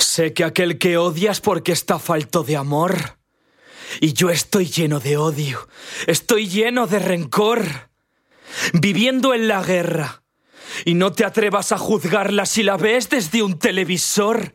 [0.00, 3.18] Sé que aquel que odias porque está falto de amor.
[4.00, 5.68] Y yo estoy lleno de odio,
[6.06, 7.90] estoy lleno de rencor,
[8.72, 10.22] viviendo en la guerra.
[10.84, 14.54] Y no te atrevas a juzgarla si la ves desde un televisor.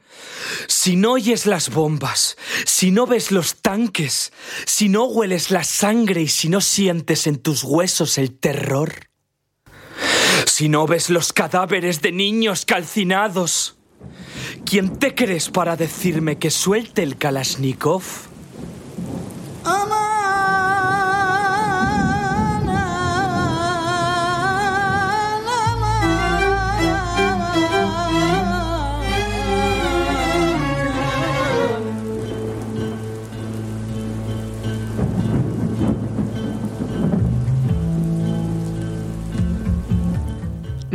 [0.68, 4.32] Si no oyes las bombas, si no ves los tanques,
[4.66, 9.10] si no hueles la sangre y si no sientes en tus huesos el terror.
[10.46, 13.75] Si no ves los cadáveres de niños calcinados,
[14.66, 18.04] ¿quién te crees para decirme que suelte el Kalashnikov?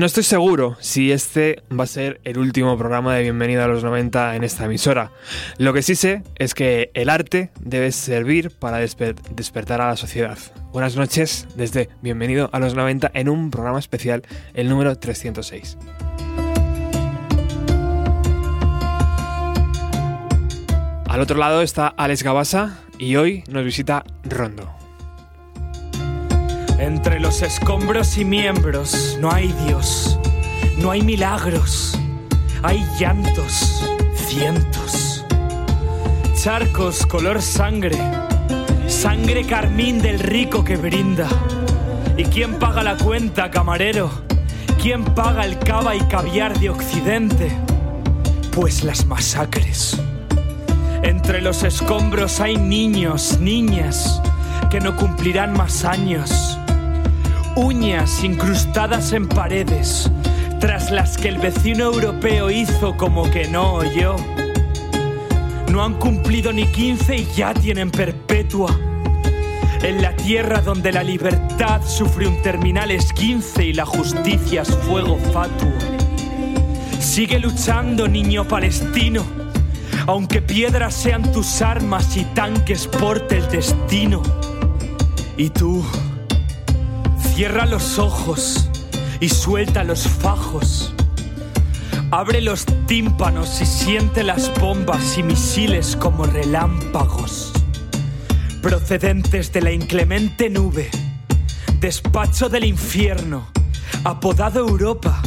[0.01, 3.85] No estoy seguro si este va a ser el último programa de Bienvenida a los
[3.85, 5.13] 90 en esta emisora.
[5.59, 10.39] Lo que sí sé es que el arte debe servir para despertar a la sociedad.
[10.73, 14.23] Buenas noches desde Bienvenido a los 90 en un programa especial,
[14.55, 15.77] el número 306.
[21.09, 24.80] Al otro lado está Alex Gabasa y hoy nos visita Rondo.
[26.81, 30.19] Entre los escombros y miembros no hay Dios,
[30.79, 31.99] no hay milagros,
[32.63, 35.27] hay llantos, cientos.
[36.43, 37.99] Charcos color sangre,
[38.89, 41.29] sangre carmín del rico que brinda.
[42.17, 44.11] ¿Y quién paga la cuenta, camarero?
[44.81, 47.53] ¿Quién paga el cava y caviar de Occidente?
[48.53, 50.01] Pues las masacres.
[51.03, 54.23] Entre los escombros hay niños, niñas,
[54.71, 56.57] que no cumplirán más años
[57.61, 60.11] uñas incrustadas en paredes,
[60.61, 64.17] tras las que el vecino europeo hizo como que no oyó.
[65.71, 68.75] No han cumplido ni 15 y ya tienen perpetua.
[69.83, 75.19] En la tierra donde la libertad sufre un terminal esquince y la justicia es fuego
[75.33, 75.73] fatuo.
[76.99, 79.23] Sigue luchando, niño palestino,
[80.07, 84.23] aunque piedras sean tus armas y tanques porte el destino.
[85.37, 85.85] Y tú,
[87.41, 88.69] Cierra los ojos
[89.19, 90.93] y suelta los fajos.
[92.11, 97.55] Abre los tímpanos y siente las bombas y misiles como relámpagos,
[98.61, 100.91] procedentes de la inclemente nube,
[101.81, 103.47] despacho del infierno,
[104.05, 105.23] apodado Europa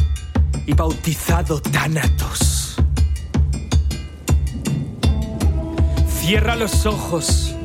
[0.67, 2.75] y bautizado Thanatos.
[6.19, 7.55] Cierra los ojos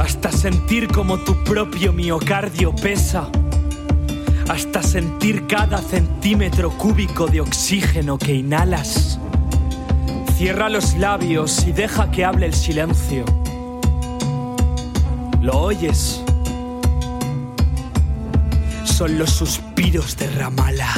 [0.00, 3.30] hasta sentir como tu propio miocardio pesa
[4.48, 9.20] hasta sentir cada centímetro cúbico de oxígeno que inhalas.
[10.36, 13.24] Cierra los labios y deja que hable el silencio.
[15.42, 16.22] ¿Lo oyes?
[18.84, 20.94] Son los suspiros de Ramala.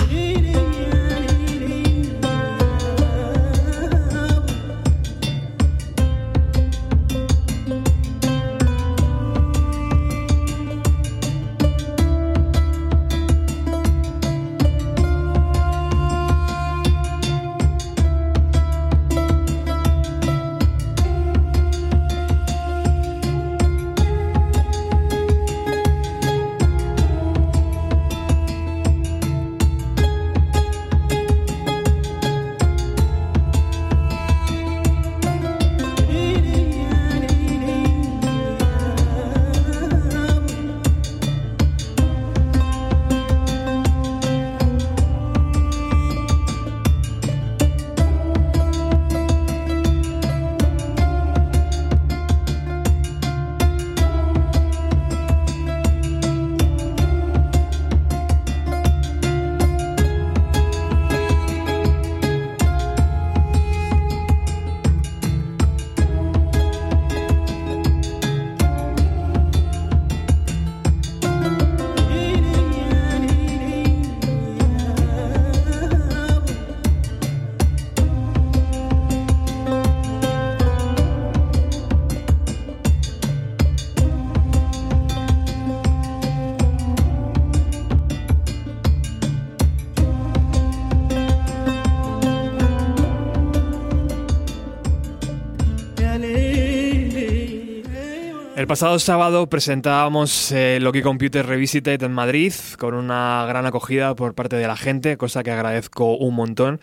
[98.70, 104.54] Pasado sábado presentábamos eh, Loki Computer Revisited en Madrid con una gran acogida por parte
[104.54, 106.80] de la gente, cosa que agradezco un montón.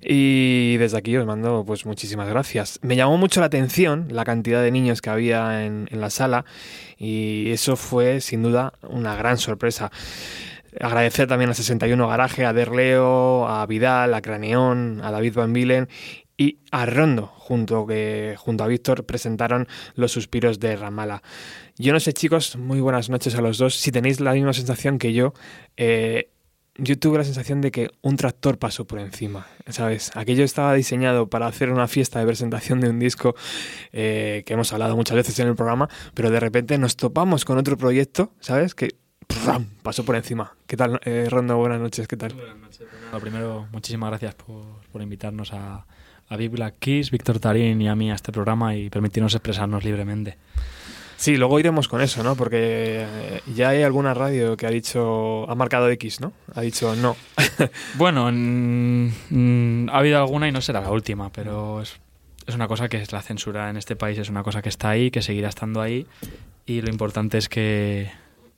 [0.00, 2.80] Y desde aquí os mando pues muchísimas gracias.
[2.82, 6.44] Me llamó mucho la atención la cantidad de niños que había en, la sala
[6.98, 9.92] y eso fue sin duda una gran sorpresa.
[10.80, 15.88] Agradecer también a 61 Garaje, a Derleo, a Vidal, a Craneón, a David Van Vilen
[16.42, 21.22] y a Rondo, junto, que, junto a Víctor, presentaron Los Suspiros de Ramala.
[21.76, 23.76] Yo no sé, chicos, muy buenas noches a los dos.
[23.76, 25.34] Si tenéis la misma sensación que yo,
[25.76, 26.30] eh,
[26.74, 30.10] yo tuve la sensación de que un tractor pasó por encima, ¿sabes?
[30.16, 33.36] Aquello estaba diseñado para hacer una fiesta de presentación de un disco
[33.92, 37.56] eh, que hemos hablado muchas veces en el programa, pero de repente nos topamos con
[37.56, 38.74] otro proyecto, ¿sabes?
[38.74, 38.96] Que
[39.28, 39.68] ¡pram!
[39.84, 40.56] pasó por encima.
[40.66, 41.56] ¿Qué tal, eh, Rondo?
[41.56, 42.34] Buenas noches, ¿qué tal?
[42.34, 42.88] Buenas noches.
[43.12, 45.86] Lo primero, muchísimas gracias por, por invitarnos a,
[46.32, 49.84] a Big Black Kiss, Víctor Tarín y a mí a este programa y permitirnos expresarnos
[49.84, 50.38] libremente.
[51.16, 52.36] Sí, luego iremos con eso, ¿no?
[52.36, 56.32] Porque eh, ya hay alguna radio que ha dicho, ha marcado X, ¿no?
[56.54, 57.16] Ha dicho no.
[57.96, 62.00] bueno, mm, ha habido alguna y no será la última, pero es,
[62.46, 64.88] es una cosa que es la censura en este país, es una cosa que está
[64.88, 66.06] ahí, que seguirá estando ahí
[66.64, 68.10] y lo importante es que,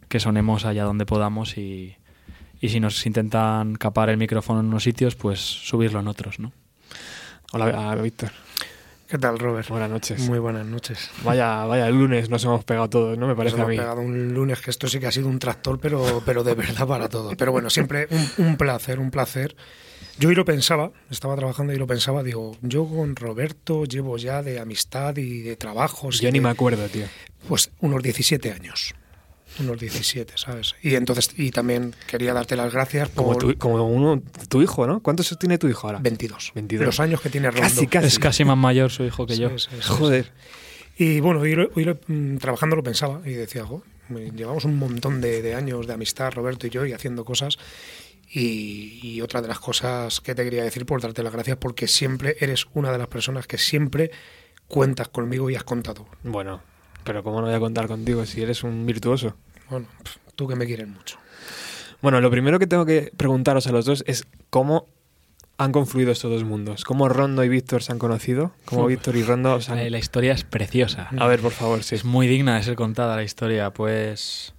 [0.09, 1.97] que sonemos allá donde podamos y,
[2.61, 6.53] y si nos intentan capar el micrófono en unos sitios, pues subirlo en otros, ¿no?
[7.55, 8.33] Hola, Víctor.
[9.09, 9.69] ¿Qué tal, Robert?
[9.69, 10.19] Buenas noches.
[10.23, 11.09] Muy buenas noches.
[11.23, 13.29] Vaya, vaya lunes nos hemos pegado todos, ¿no?
[13.29, 13.77] Me parece nos a mí.
[13.77, 16.55] Hemos pegado un lunes que esto sí que ha sido un tractor, pero, pero de
[16.55, 17.37] verdad para todo.
[17.37, 19.55] Pero bueno, siempre un, un placer, un placer.
[20.19, 24.43] Yo hoy lo pensaba, estaba trabajando y lo pensaba, digo, yo con Roberto llevo ya
[24.43, 26.19] de amistad y de trabajos.
[26.19, 27.07] Yo y ni de, me acuerdo, tío.
[27.47, 28.97] Pues unos 17 años
[29.61, 30.75] unos 17, ¿sabes?
[30.83, 34.87] Y entonces y también quería darte las gracias por como tu, como uno, tu hijo,
[34.87, 35.01] ¿no?
[35.01, 35.99] ¿Cuántos tiene tu hijo ahora?
[36.01, 36.53] 22.
[36.55, 36.87] 22.
[36.87, 37.63] Los años que tiene Rondo.
[37.69, 38.07] Casi, casi.
[38.07, 39.59] Es casi más mayor su hijo que Sí, yo.
[39.59, 40.33] sí, sí, Joder.
[40.97, 45.43] Y bueno, hoy, mm, trabajando lo pensaba y decía, "Jo, me- llevamos un montón de,
[45.43, 47.59] de años de amistad, Roberto y yo, y haciendo cosas.
[48.33, 51.87] Y, y otra de las cosas que te quería decir por darte las gracias, porque
[51.89, 54.11] siempre eres una de las personas que siempre
[54.67, 56.07] cuentas conmigo y has contado.
[56.23, 56.63] Bueno,
[57.05, 59.37] pero ¿cómo no voy a contar contigo si eres un virtuoso?
[59.71, 59.87] Bueno,
[60.35, 61.19] tú que me quieres mucho.
[62.03, 64.87] Bueno, lo primero que tengo que preguntaros a los dos es cómo
[65.57, 66.85] han confluido estos dos mundos.
[66.85, 68.53] ¿Cómo Rondo y Víctor se han conocido?
[68.65, 68.87] ¿Cómo.
[68.87, 69.79] Víctor y Rondo se han...
[69.79, 71.09] Eh, La historia es preciosa.
[71.17, 71.95] A ver, por favor, sí.
[71.95, 73.71] Es muy digna de ser contada la historia.
[73.71, 74.55] Pues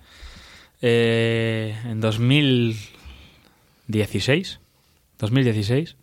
[0.82, 4.60] eh, en 2016,
[5.20, 5.96] 2016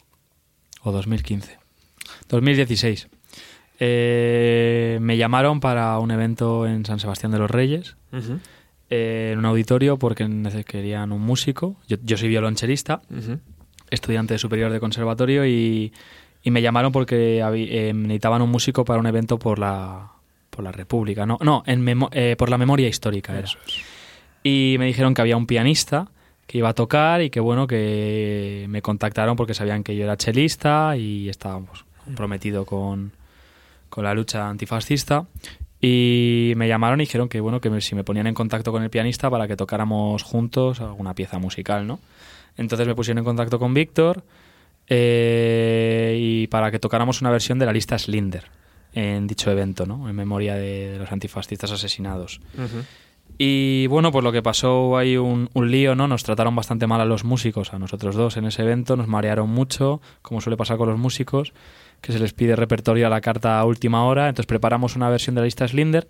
[0.83, 1.59] o 2015,
[2.29, 3.09] 2016,
[3.85, 7.97] eh, me llamaron para un evento en San Sebastián de los Reyes,
[8.91, 10.25] eh, en un auditorio porque
[10.67, 11.75] querían un músico.
[11.89, 13.41] Yo, yo soy violonchelista, ujú.
[13.91, 15.93] estudiante superior de conservatorio y,
[16.45, 20.09] y me llamaron porque eh, necesitaban un músico para un evento por la
[20.51, 23.47] por la República, no, no, en memo- por la memoria histórica era.
[23.47, 23.81] Eso es.
[24.45, 26.09] Y me dijeron que había un pianista
[26.47, 30.19] que iba a tocar y que bueno que me contactaron porque sabían que yo era
[30.19, 33.13] chelista y estábamos comprometido con,
[33.93, 35.27] con la lucha antifascista
[35.81, 38.83] y me llamaron y dijeron que bueno que me- si me ponían en contacto con
[38.83, 42.01] el pianista para que tocáramos juntos alguna pieza musical, ¿no?
[42.57, 44.25] Entonces me pusieron en contacto con Víctor
[44.89, 48.45] eh, y para que tocáramos una versión de la lista Slinder
[48.95, 50.09] en dicho evento, ¿no?
[50.09, 52.41] En memoria de, de los antifascistas asesinados.
[53.39, 56.07] Y bueno, pues lo que pasó hay un, un lío, ¿no?
[56.07, 59.49] Nos trataron bastante mal a los músicos, a nosotros dos en ese evento, nos marearon
[59.49, 61.53] mucho, como suele pasar con los músicos,
[62.03, 65.35] que se les pide repertorio a la carta a última hora, entonces preparamos una versión
[65.35, 66.07] de la lista Slinder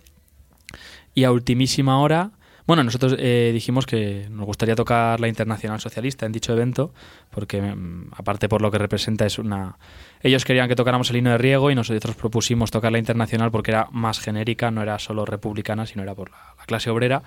[1.15, 2.33] y a ultimísima hora,
[2.67, 6.95] bueno, nosotros eh, dijimos que nos gustaría tocar la Internacional Socialista en dicho evento,
[7.31, 9.77] porque mm, aparte por lo que representa es una...
[10.21, 13.73] Ellos querían que tocáramos el himno de Riego y nosotros propusimos tocar la Internacional porque
[13.73, 17.23] era más genérica, no era solo republicana, sino era por la, la clase obrera.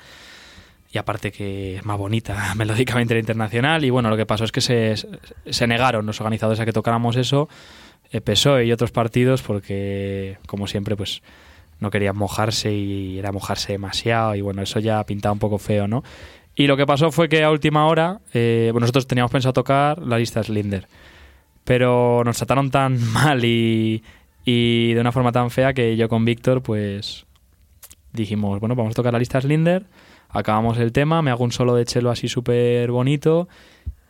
[0.90, 3.84] Y aparte que es más bonita melódicamente la Internacional.
[3.84, 7.18] Y bueno, lo que pasó es que se, se negaron los organizadores a que tocáramos
[7.18, 7.50] eso,
[8.12, 11.22] PSOE y otros partidos, porque como siempre pues
[11.80, 15.88] no querían mojarse y era mojarse demasiado y bueno, eso ya pintaba un poco feo,
[15.88, 16.04] ¿no?
[16.56, 20.18] Y lo que pasó fue que a última hora, eh, nosotros teníamos pensado tocar la
[20.18, 20.88] lista Slinder,
[21.66, 24.04] pero nos trataron tan mal y,
[24.46, 27.26] y de una forma tan fea que yo con Víctor pues
[28.14, 29.86] dijimos, bueno, vamos a tocar la lista Slinder,
[30.30, 33.50] acabamos el tema, me hago un solo de chelo así súper bonito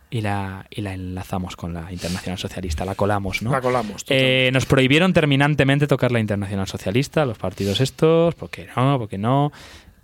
[0.09, 3.51] y la, y la enlazamos con la Internacional Socialista, la colamos, ¿no?
[3.51, 4.05] La colamos.
[4.09, 9.51] Eh, nos prohibieron terminantemente tocar la Internacional Socialista, los partidos estos, porque no, porque no.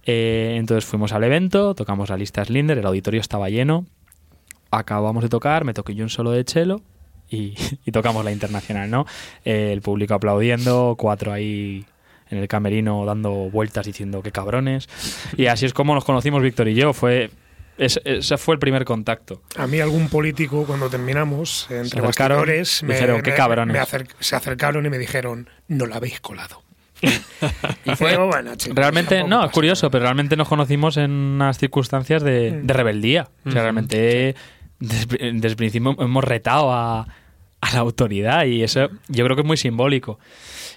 [0.04, 3.86] Eh, entonces fuimos al evento, tocamos la lista Slinder, el auditorio estaba lleno,
[4.72, 6.82] acabamos de tocar, me toqué yo un solo de chelo
[7.30, 7.54] y,
[7.86, 9.06] y tocamos la Internacional, ¿no?
[9.46, 11.86] Eh, el público aplaudiendo, cuatro ahí
[12.32, 14.90] en el camerino dando vueltas diciendo qué cabrones.
[15.38, 16.94] Y así es como nos conocimos Víctor y yo.
[16.94, 17.30] Fue
[17.86, 19.42] ese, fue el primer contacto.
[19.58, 23.74] A mí algún político cuando terminamos entre bastidores me, dijeron, "Qué cabrones".
[23.74, 26.64] me acer- se acercaron y me dijeron no la habéis colado.
[27.86, 31.58] Y fue Pero bueno, chicos, realmente, no, es curioso, pero realmente nos conocimos en unas
[31.58, 32.68] circunstancias de, Mm.
[32.68, 33.30] de rebeldía.
[33.46, 34.36] O sea, realmente
[34.80, 37.02] desde, desde el principio hemos retado a,
[37.62, 40.20] a la autoridad y eso yo creo que es muy simbólico.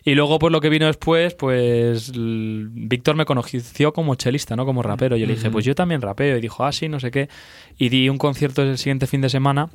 [0.07, 4.83] Y luego, pues lo que vino después, pues Víctor me conoció como chelista, no como
[4.83, 5.17] rapero.
[5.17, 6.37] Yo le dije, pues yo también rapeo.
[6.37, 7.31] Y dijo, ah, sí, no sé qué.
[7.79, 9.71] Y di un concierto el siguiente fin de semana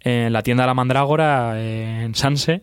[0.00, 2.62] en la tienda La Mandrágora, en Sanse,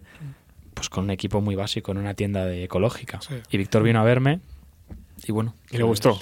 [0.73, 3.21] pues con un equipo muy básico, en una tienda de ecológica.
[3.21, 3.35] Sí.
[3.51, 4.39] Y Víctor vino a verme
[5.27, 5.53] y bueno.
[5.69, 6.19] Y le gustó.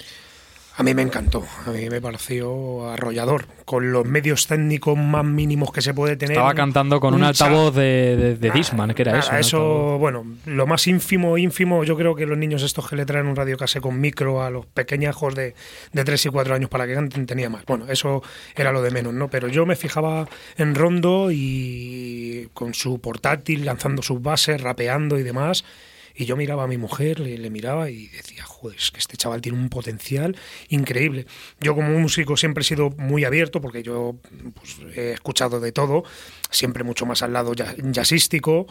[0.75, 5.72] A mí me encantó, a mí me pareció arrollador, con los medios técnicos más mínimos
[5.72, 6.36] que se puede tener.
[6.36, 9.58] Estaba cantando con un, altavoz de, de, de Nada, Discman, que era nada, eso.
[9.58, 13.27] Eso, bueno, lo más ínfimo, ínfimo, yo creo que los niños estos que le traen
[13.27, 15.53] un radiocase con micro a los pequeñajos de,
[15.92, 17.65] de 3 y 4 años para que canten tenía más.
[17.65, 18.24] Bueno, eso
[18.56, 19.30] era lo de menos, ¿no?
[19.30, 20.27] Pero yo me fijaba
[20.58, 25.63] en Rondo y con su portátil, lanzando sus bases, rapeando y demás.
[26.15, 29.17] Y yo miraba a mi mujer, le, le miraba y decía, joder, es que este
[29.17, 30.36] chaval tiene un potencial
[30.70, 31.25] increíble.
[31.60, 34.15] Yo como músico siempre he sido muy abierto porque yo
[34.53, 36.03] pues, he escuchado de todo,
[36.51, 38.67] siempre mucho más al lado jazzístico,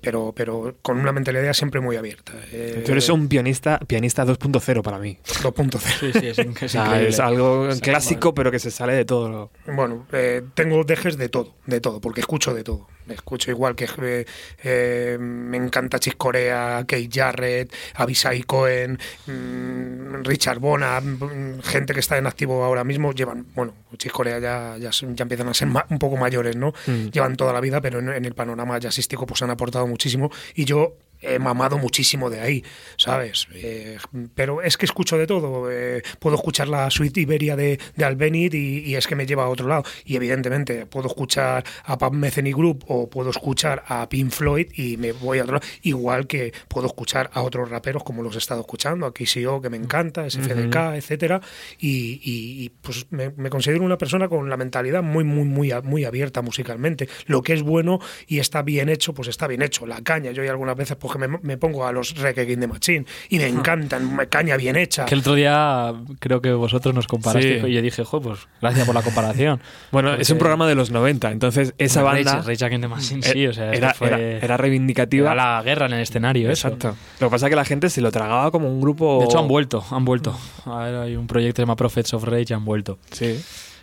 [0.00, 2.32] pero, pero con una mentalidad siempre muy abierta.
[2.52, 5.18] Eh, Tú eres un pianista, pianista 2.0 para mí.
[5.42, 5.78] 2.0.
[6.00, 9.04] Sí, sí, es, in- O es sea, es algo clásico, pero que se sale de
[9.04, 9.28] todo.
[9.28, 12.88] lo- Bueno, eh, tengo dejes de todo, de todo, porque escucho de todo.
[13.08, 14.26] Escucho igual que eh,
[14.64, 22.00] eh, me encanta Chick Corea, Kate Jarrett, Abisai Cohen, mm, Richard Bona, mm, gente que
[22.00, 25.68] está en activo ahora mismo, llevan, bueno, Chick Corea ya, ya, ya empiezan a ser
[25.68, 26.72] ma- un poco mayores, ¿no?
[26.86, 27.06] Mm.
[27.12, 30.64] Llevan toda la vida, pero en, en el panorama jazzístico pues han aportado muchísimo y
[30.64, 30.94] yo
[31.34, 32.64] he mamado muchísimo de ahí,
[32.96, 33.46] ¿sabes?
[33.54, 33.98] Eh,
[34.34, 35.70] pero es que escucho de todo.
[35.70, 39.44] eh, puedo escuchar la suite Iberia de, de Albeniz y, y es que me lleva
[39.44, 39.84] a otro lado.
[40.04, 44.96] Y evidentemente puedo escuchar a Pub Metheny Group o puedo escuchar a Pink Floyd y
[44.96, 45.66] me voy a otro lado.
[45.82, 49.70] Igual que puedo escuchar a otros raperos como los he estado escuchando, a KCO que
[49.70, 51.40] me encanta, SFDK, etcétera.
[51.78, 55.72] Y, y- y, pues me, me considero una persona con la mentalidad muy, muy, muy,
[55.82, 57.08] muy abierta musicalmente.
[57.26, 59.86] Lo que es bueno y está bien hecho, pues está bien hecho.
[59.86, 63.06] La caña, yo hay algunas veces me, me pongo a los Reggae King de Machine
[63.28, 65.04] y me encantan, me- caña bien hecha.
[65.06, 67.66] Que el otro día creo que vosotros nos comparaste Sí.
[67.66, 69.60] y yo dije, jo, pues gracias por la comparación.
[69.92, 72.88] Bueno, Porque- es un programa de los 90, entonces esa Rage- banda Rage Against the
[72.88, 75.32] Machine, eh, sí, o sea, era, eso fue- era- era reivindicativa.
[75.32, 76.50] era la guerra en el escenario.
[76.50, 76.68] eso.
[76.68, 76.96] Exacto.
[77.20, 79.18] Lo que pasa es que la gente se lo tragaba como un grupo.
[79.20, 80.36] De hecho, han vuelto, han vuelto.
[80.64, 82.98] A ver, hay un proyecto que se llama Prophets of Rage y han vuelto.
[83.10, 83.38] Sí.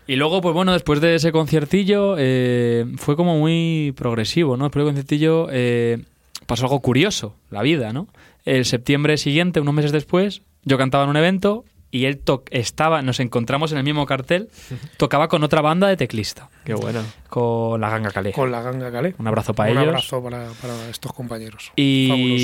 [0.06, 4.66] Y luego, pues bueno, después de ese conciertillo, eh, fue como muy progresivo, ¿no?
[4.66, 6.00] Después del conciertillo eh,
[6.54, 8.08] pasó algo curioso, la vida, ¿no?
[8.46, 13.02] El septiembre siguiente, unos meses después, yo cantaba en un evento y él to- estaba,
[13.04, 14.50] nos encontramos en el mismo cartel,
[14.98, 17.02] tocaba con otra banda de teclista, Qué bueno.
[17.30, 18.32] con la Ganga Calé.
[18.32, 19.14] Con la ganga Calé.
[19.20, 19.88] Un abrazo para Un ellos.
[19.90, 21.66] abrazo para, para estos compañeros.
[21.68, 21.78] Fabulosos.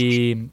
[0.03, 0.49] Y,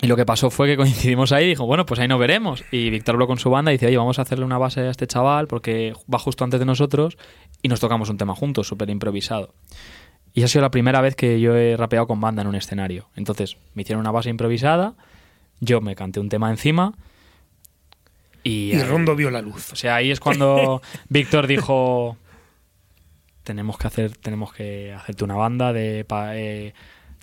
[0.00, 2.62] y lo que pasó fue que coincidimos ahí y dijo, bueno, pues ahí nos veremos.
[2.70, 4.90] Y Víctor habló con su banda y dice, oye, vamos a hacerle una base a
[4.90, 7.18] este chaval porque va justo antes de nosotros
[7.62, 9.52] y nos tocamos un tema juntos, súper improvisado.
[10.38, 12.54] Y esa ha sido la primera vez que yo he rapeado con banda en un
[12.54, 13.08] escenario.
[13.16, 14.94] Entonces me hicieron una base improvisada,
[15.60, 16.92] yo me canté un tema encima
[18.44, 18.72] y...
[18.72, 19.72] Y Rondo vio la luz.
[19.72, 22.16] o sea, ahí es cuando Víctor dijo
[23.42, 26.74] tenemos que hacer tenemos que hacerte una banda de pa- eh,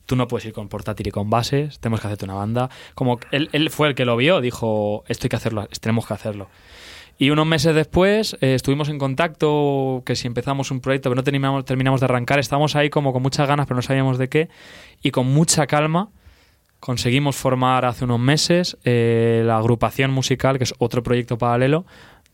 [0.05, 2.69] tú no puedes ir con portátil y con bases, tenemos que hacerte una banda.
[2.95, 6.13] Como él, él fue el que lo vio, dijo, esto hay que hacerlo, tenemos que
[6.15, 6.49] hacerlo.
[7.17, 11.23] Y unos meses después eh, estuvimos en contacto, que si empezamos un proyecto, pero no
[11.23, 14.49] terminamos, terminamos de arrancar, estábamos ahí como con muchas ganas, pero no sabíamos de qué,
[15.01, 16.09] y con mucha calma
[16.81, 21.85] conseguimos formar hace unos meses eh, la agrupación musical, que es otro proyecto paralelo,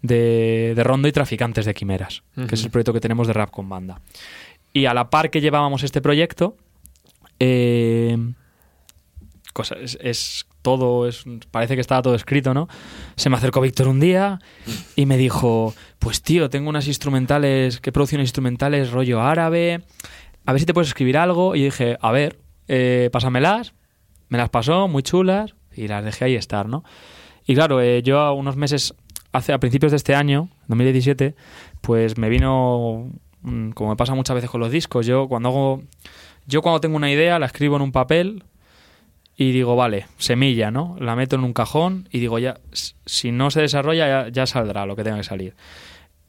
[0.01, 3.51] de, de Rondo y Traficantes de Quimeras, que es el proyecto que tenemos de rap
[3.51, 4.01] con banda.
[4.73, 6.57] Y a la par que llevábamos este proyecto,
[7.39, 8.17] eh,
[9.53, 11.09] cosa, es, todo,
[11.49, 12.67] parece que estaba todo escrito, ¿no?
[13.15, 14.39] Se me acercó Víctor un día
[14.95, 19.81] y me dijo, pues tío, tengo unas instrumentales, que producciones instrumentales rollo árabe,
[20.45, 21.55] a ver si te puedes escribir algo.
[21.55, 23.73] Y dije, a ver, eh, pásamelas.
[24.29, 26.83] Me las pasó, muy chulas, y las dejé ahí estar, ¿no?
[27.45, 28.93] Y claro, eh, yo a unos meses,
[29.33, 31.35] hace a principios de este año, 2017,
[31.81, 33.09] pues me vino,
[33.41, 35.81] mm, como me pasa muchas veces con los discos, yo cuando
[36.47, 38.43] yo cuando tengo una idea la escribo en un papel
[39.35, 40.95] y digo, vale, semilla, ¿no?
[40.99, 42.59] La meto en un cajón y digo, ya,
[43.05, 45.55] si no se desarrolla, ya, ya saldrá lo que tenga que salir.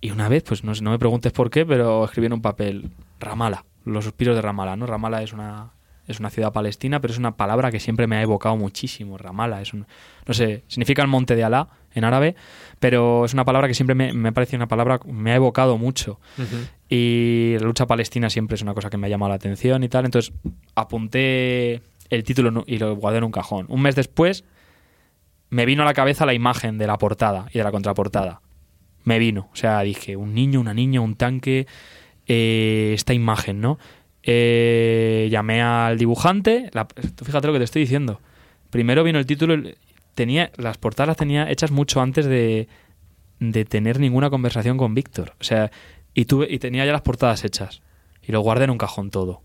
[0.01, 2.91] Y una vez, pues no me preguntes por qué, pero escribí en un papel
[3.21, 4.87] Ramala, los suspiros de Ramala, ¿no?
[4.87, 5.73] Ramala es una,
[6.09, 9.63] es una ciudad palestina, pero es una palabra que siempre me ha evocado muchísimo, Ramala.
[9.63, 9.87] Es un,
[10.27, 12.35] no sé, significa el monte de Alá en árabe,
[12.81, 16.19] pero es una palabra que siempre me, me parece una palabra, me ha evocado mucho.
[16.89, 19.89] Y la lucha palestina siempre es una cosa que me ha llamado la atención y
[19.89, 20.05] tal.
[20.05, 20.33] Entonces
[20.75, 21.83] apunté
[22.13, 23.67] el título y lo guardé en un cajón.
[23.69, 24.45] Un mes después
[25.49, 28.43] me vino a la cabeza la imagen de la portada y de la contraportada.
[29.05, 29.49] Me vino.
[29.53, 31.67] O sea, dije, un niño, una niña, un tanque,
[32.27, 33.79] eh, esta imagen, ¿no?
[34.23, 36.71] Eh, llamé al dibujante.
[37.25, 38.21] Fíjate lo que te estoy diciendo.
[38.71, 39.57] Primero vino el título.
[40.15, 42.69] Tenía, las portadas las tenía hechas mucho antes de,
[43.41, 45.35] de tener ninguna conversación con Víctor.
[45.41, 45.71] O sea,
[46.13, 47.81] y, tuve, y tenía ya las portadas hechas.
[48.23, 49.41] Y lo guardé en un cajón todo.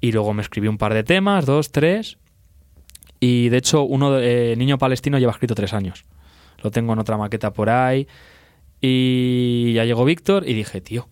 [0.00, 2.18] Y luego me escribí un par de temas, dos, tres.
[3.20, 6.04] Y de hecho, uno de, eh, Niño Palestino lleva escrito tres años.
[6.62, 8.06] Lo tengo en otra maqueta por ahí.
[8.80, 11.08] Y ya llegó Víctor y dije, tío,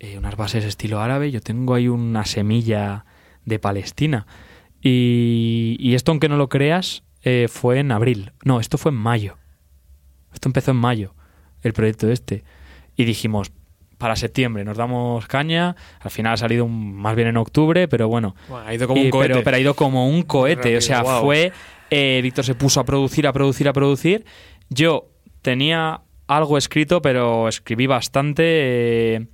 [0.00, 3.04] eh, unas bases estilo árabe, yo tengo ahí una semilla
[3.44, 4.26] de Palestina.
[4.82, 8.32] Y, y esto, aunque no lo creas, eh, fue en abril.
[8.44, 9.36] No, esto fue en mayo.
[10.32, 11.14] Esto empezó en mayo,
[11.62, 12.44] el proyecto este.
[12.96, 13.52] Y dijimos,
[14.00, 15.76] para septiembre nos damos caña.
[16.00, 18.34] Al final ha salido un- más bien en octubre, pero bueno.
[18.48, 19.32] Bueno, ha ido como Y- un cohete.
[19.34, 20.62] Pero, pero ha ido como un cohete.
[20.62, 21.20] Rápido, o sea, wow.
[21.22, 21.52] fue.
[21.90, 24.24] eh, Víctor se puso a producir, a producir, a producir.
[24.70, 25.06] Yo
[25.42, 28.42] tenía algo escrito, pero escribí bastante.
[28.46, 29.26] eh,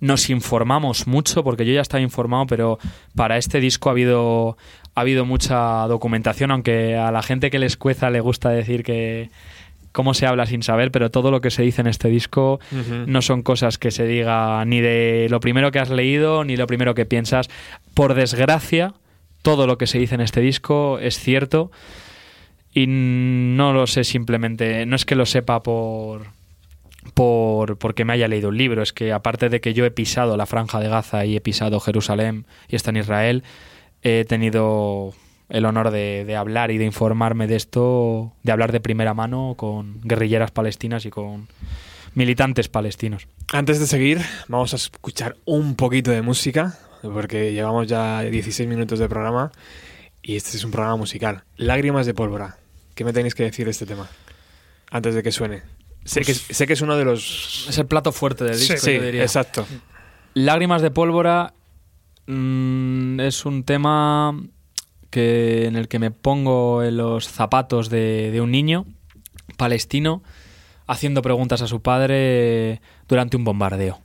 [0.00, 2.78] nos informamos mucho, porque yo ya estaba informado, pero
[3.16, 4.58] para este disco ha habido,
[4.94, 9.30] ha habido mucha documentación, aunque a la gente que les cueza le gusta decir que
[9.94, 12.58] cómo se habla sin saber, pero todo lo que se dice en este disco
[13.06, 16.66] no son cosas que se diga ni de lo primero que has leído ni lo
[16.66, 17.48] primero que piensas.
[17.94, 18.92] Por desgracia,
[19.42, 21.70] todo lo que se dice en este disco es cierto
[22.72, 26.26] y no lo sé simplemente, no es que lo sepa por
[27.14, 30.36] por porque me haya leído un libro, es que aparte de que yo he pisado
[30.36, 33.44] la franja de Gaza y he pisado Jerusalén y está en Israel,
[34.02, 35.14] he tenido
[35.48, 39.54] el honor de, de hablar y de informarme de esto, de hablar de primera mano
[39.56, 41.48] con guerrilleras palestinas y con
[42.14, 43.26] militantes palestinos.
[43.52, 48.98] Antes de seguir, vamos a escuchar un poquito de música, porque llevamos ya 16 minutos
[48.98, 49.52] de programa
[50.22, 51.44] y este es un programa musical.
[51.56, 52.56] Lágrimas de pólvora.
[52.94, 54.08] ¿Qué me tenéis que decir de este tema?
[54.90, 55.62] Antes de que suene.
[56.04, 57.66] Sé, que, sé que es uno de los...
[57.68, 59.22] Es el plato fuerte del disco, Sí, yo diría.
[59.22, 59.66] exacto.
[60.34, 61.52] Lágrimas de pólvora
[62.26, 64.38] mm, es un tema
[65.14, 68.84] que en el que me pongo en los zapatos de, de un niño
[69.56, 70.24] palestino
[70.88, 74.03] haciendo preguntas a su padre durante un bombardeo.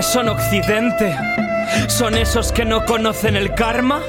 [0.00, 1.14] ¿Quiénes son Occidente?
[1.88, 4.00] ¿Son esos que no conocen el karma?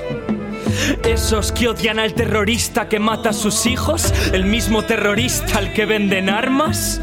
[1.04, 4.13] ¿Esos que odian al terrorista que mata a sus hijos?
[4.32, 7.01] ¿El mismo terrorista al que venden armas?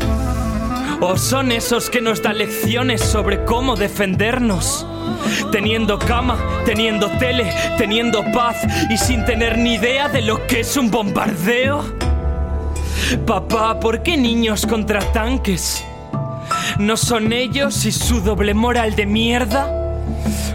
[1.02, 4.86] ¿O son esos que nos dan lecciones sobre cómo defendernos?
[5.52, 8.56] Teniendo cama, teniendo tele, teniendo paz
[8.88, 11.84] y sin tener ni idea de lo que es un bombardeo.
[13.26, 15.84] Papá, ¿por qué niños contra tanques?
[16.78, 19.68] ¿No son ellos y su doble moral de mierda?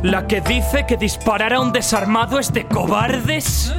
[0.02, 3.74] ¿La que dice que disparar a un desarmado es de cobardes?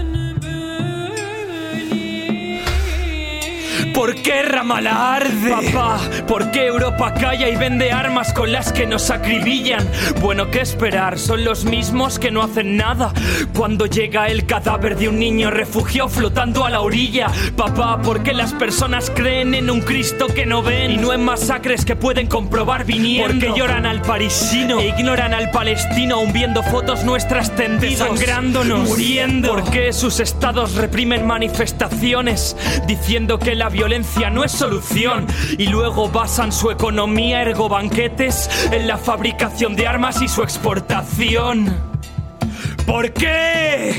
[4.05, 5.51] ¿Por qué Ramallah arde?
[5.51, 9.89] Papá, ¿por qué Europa calla y vende armas con las que nos acribillan?
[10.21, 11.19] Bueno, ¿qué esperar?
[11.19, 13.15] Son los mismos que no hacen nada
[13.57, 17.29] cuando llega el cadáver de un niño refugiado flotando a la orilla.
[17.57, 21.25] Papá, ¿por qué las personas creen en un Cristo que no ven y no en
[21.25, 23.33] masacres que pueden comprobar viniendo?
[23.33, 28.87] ¿Por qué lloran al parisino e ignoran al palestino aún viendo fotos nuestras tendidas, sangrándonos,
[28.87, 29.49] muriendo?
[29.49, 32.55] ¿Por qué sus estados reprimen manifestaciones
[32.87, 33.94] diciendo que la violencia
[34.31, 35.27] no es solución
[35.57, 41.94] y luego basan su economía ergo banquetes en la fabricación de armas y su exportación?
[42.87, 43.95] ¿Por qué?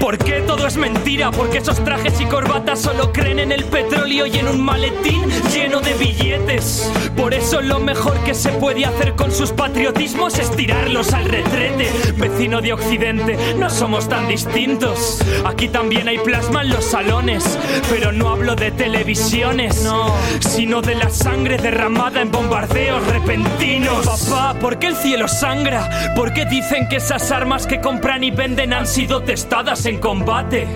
[0.00, 1.30] ¿Por qué todo es mentira?
[1.30, 5.80] Porque esos trajes y corbatas solo creen en el petróleo y en un maletín lleno
[5.80, 6.90] de billetes.
[7.16, 11.90] Por eso lo mejor que se puede hacer con sus patriotismos es tirarlos al retrete.
[12.16, 15.20] Vecino de Occidente, no somos tan distintos.
[15.44, 17.58] Aquí también hay plasma en los salones,
[17.90, 24.06] pero no hablo de televisiones, no, sino de la sangre derramada en bombardeos repentinos.
[24.06, 26.14] Papá, ¿por qué el cielo sangra?
[26.14, 30.66] ¿Por qué dicen que esas armas que compran y venden han sido testadas en combate?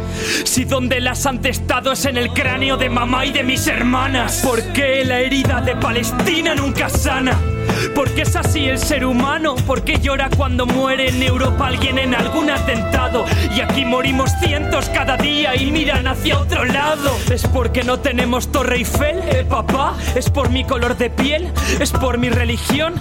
[0.44, 4.42] Si donde las han testado es en el cráneo de mamá y de mis hermanas.
[4.44, 7.38] ¿Por qué la herida de Palestina nunca sana?
[7.94, 9.54] ¿Por qué es así el ser humano?
[9.66, 13.24] ¿Por qué llora cuando muere en Europa alguien en algún atentado?
[13.54, 17.16] Y aquí morimos cientos cada día y miran hacia otro lado.
[17.30, 19.94] ¿Es porque no tenemos Torre Eiffel, eh, papá?
[20.14, 21.52] ¿Es por mi color de piel?
[21.80, 22.94] ¿Es por mi religión?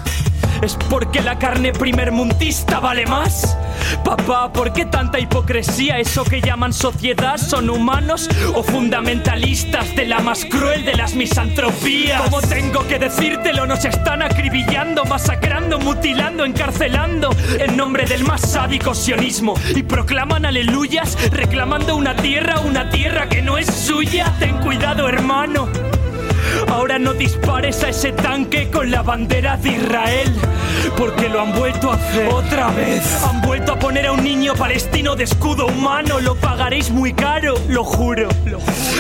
[0.62, 3.58] ¿Es porque la carne primermundista vale más?
[4.06, 5.98] Papá, ¿por qué tanta hipocresía?
[5.98, 12.22] ¿Eso que llaman sociedad son humanos o fundamentalistas de la más cruel de las misantropías?
[12.22, 13.66] ¿Cómo tengo que decírtelo?
[13.66, 21.18] Nos están acribillando, masacrando, mutilando, encarcelando en nombre del más sádico sionismo y proclaman aleluyas
[21.32, 24.32] reclamando una tierra, una tierra que no es suya.
[24.40, 25.70] Ten cuidado, hermano.
[26.72, 30.34] Ahora no dispares a ese tanque con la bandera de Israel,
[30.98, 33.04] porque lo han vuelto a hacer otra vez.
[33.24, 37.56] Han vuelto a poner a un niño palestino de escudo humano, lo pagaréis muy caro,
[37.68, 38.30] lo juro.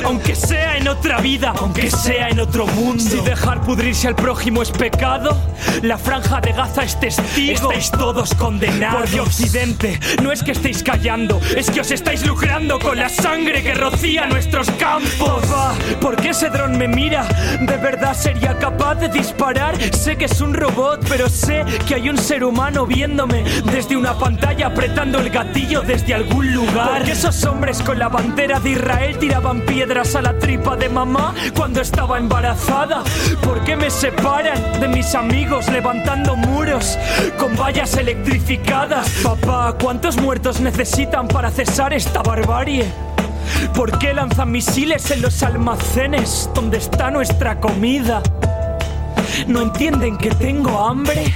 [0.03, 3.03] Aunque sea en otra vida, aunque sea en otro mundo.
[3.03, 5.37] Si dejar pudrirse al prójimo es pecado,
[5.81, 7.71] la franja de Gaza es testigo.
[7.71, 9.09] Estáis todos condenados.
[9.09, 13.63] Por Occidente, no es que estéis callando, es que os estáis lucrando con la sangre
[13.63, 15.41] que rocía nuestros campos.
[16.01, 17.27] ¿por qué ese dron me mira?
[17.61, 19.75] ¿De verdad sería capaz de disparar?
[19.93, 24.17] Sé que es un robot, pero sé que hay un ser humano viéndome desde una
[24.17, 26.97] pantalla apretando el gatillo desde algún lugar.
[26.97, 30.89] ¿Por qué esos hombres con la bandera de Israel tiraban piedras a la tripa de
[30.89, 33.03] mamá cuando estaba embarazada?
[33.43, 36.97] ¿Por qué me separan de mis amigos levantando muros
[37.37, 39.07] con vallas electrificadas?
[39.23, 43.10] Papá, ¿cuántos muertos necesitan para cesar esta barbarie?
[43.73, 48.21] ¿Por qué lanzan misiles en los almacenes donde está nuestra comida?
[49.47, 51.33] ¿No entienden que tengo hambre?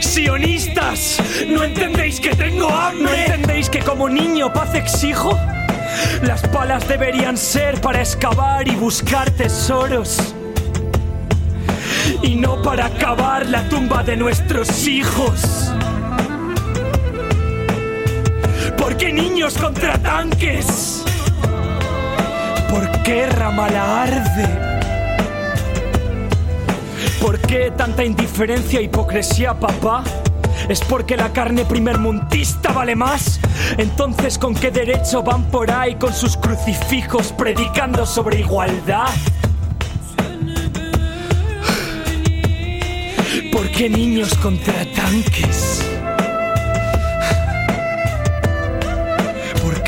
[0.00, 1.18] ¡Sionistas!
[1.48, 3.04] ¿No entendéis que tengo hambre?
[3.04, 5.38] ¿No entendéis que como niño paz exijo?
[6.22, 10.34] Las palas deberían ser para excavar y buscar tesoros.
[12.22, 15.72] Y no para cavar la tumba de nuestros hijos.
[18.82, 21.04] ¿Por qué niños contra tanques?
[22.68, 24.48] ¿Por qué Ramala arde?
[27.20, 30.02] ¿Por qué tanta indiferencia e hipocresía, papá?
[30.68, 33.38] ¿Es porque la carne primermundista vale más?
[33.78, 39.14] Entonces, ¿con qué derecho van por ahí con sus crucifijos predicando sobre igualdad?
[43.52, 45.91] ¿Por qué niños contra tanques?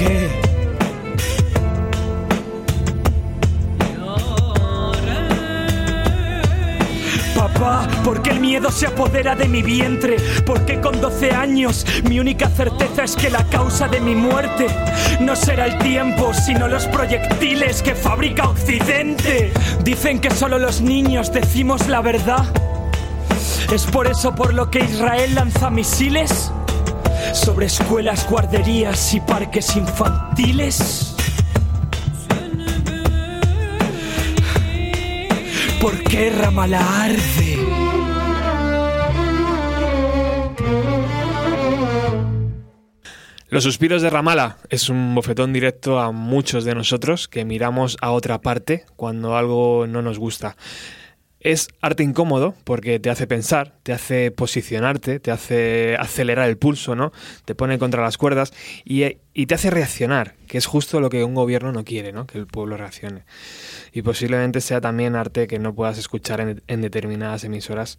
[0.05, 0.29] Qué?
[7.35, 10.17] Papá, ¿por qué el miedo se apodera de mi vientre?
[10.47, 14.67] ¿Por qué con 12 años mi única certeza es que la causa de mi muerte
[15.21, 19.53] no será el tiempo, sino los proyectiles que fabrica Occidente?
[19.83, 22.45] Dicen que solo los niños decimos la verdad.
[23.73, 26.53] ¿Es por eso por lo que Israel lanza misiles?
[27.35, 31.15] Sobre escuelas, guarderías y parques infantiles?
[35.81, 37.59] ¿Por qué Ramala arde?
[43.49, 48.13] Los suspiros de Ramala es un bofetón directo a muchos de nosotros que miramos a
[48.13, 50.57] otra parte cuando algo no nos gusta.
[51.45, 56.97] Es arte incómodo porque te hace pensar, te hace posicionarte, te hace acelerar el pulso,
[56.97, 57.13] ¿no?
[57.45, 59.05] Te pone contra las cuerdas y,
[59.45, 62.27] te hace reaccionar, que es justo lo que un gobierno no quiere, ¿no?
[62.27, 63.25] Que el pueblo reaccione.
[63.93, 67.99] Y posiblemente sea también arte que no puedas escuchar en, determinadas emisoras,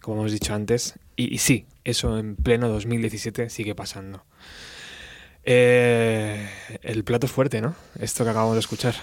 [0.00, 0.94] como hemos dicho antes.
[1.16, 4.24] Y, sí, eso en pleno 2017 sigue pasando.
[5.42, 6.48] Eh,
[6.82, 7.74] el plato fuerte, ¿no?
[7.98, 8.94] Esto que acabamos de escuchar.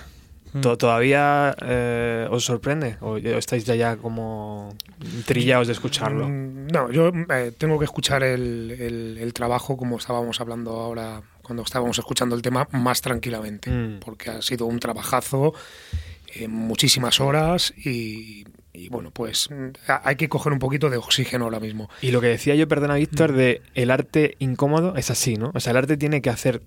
[0.62, 2.98] ¿Todavía eh, os sorprende?
[3.02, 4.76] ¿O estáis ya, ya como
[5.26, 6.30] trillados de escucharlo?
[6.30, 11.64] No, yo eh, tengo que escuchar el, el, el, trabajo, como estábamos hablando ahora, cuando
[11.64, 14.00] estábamos escuchando el tema, más tranquilamente, mm.
[14.00, 15.54] porque ha sido un trabajazo,
[16.36, 21.46] eh, muchísimas horas y, y bueno, pues mm, hay que coger un poquito de oxígeno
[21.46, 21.90] ahora mismo.
[22.02, 25.52] Y lo que decía yo, perdona Víctor, de el arte incómodo es así, ¿no?
[25.54, 26.64] O sea, el arte tiene que hacer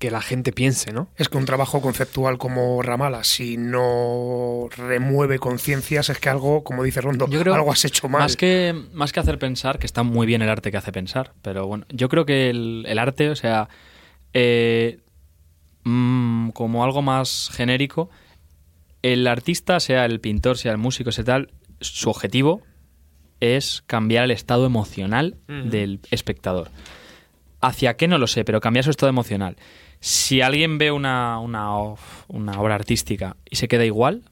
[0.00, 1.08] que la gente piense, ¿no?
[1.16, 6.82] Es que un trabajo conceptual como Ramala, si no remueve conciencias, es que algo, como
[6.82, 8.22] dice Rondo, Yo creo algo has hecho mal.
[8.22, 11.34] Más que, más que hacer pensar, que está muy bien el arte que hace pensar,
[11.42, 13.68] pero bueno, yo creo que el, el arte, o sea,
[14.32, 15.00] eh,
[15.84, 18.08] mm, como algo más genérico,
[19.02, 22.62] el artista, sea el pintor, sea el músico, sea tal, su objetivo
[23.40, 26.70] es cambiar el estado emocional del espectador.
[27.60, 28.08] ¿Hacia qué?
[28.08, 29.56] No lo sé, pero cambiar su estado emocional.
[30.00, 31.70] Si alguien ve una, una,
[32.58, 34.22] obra artística y se queda igual,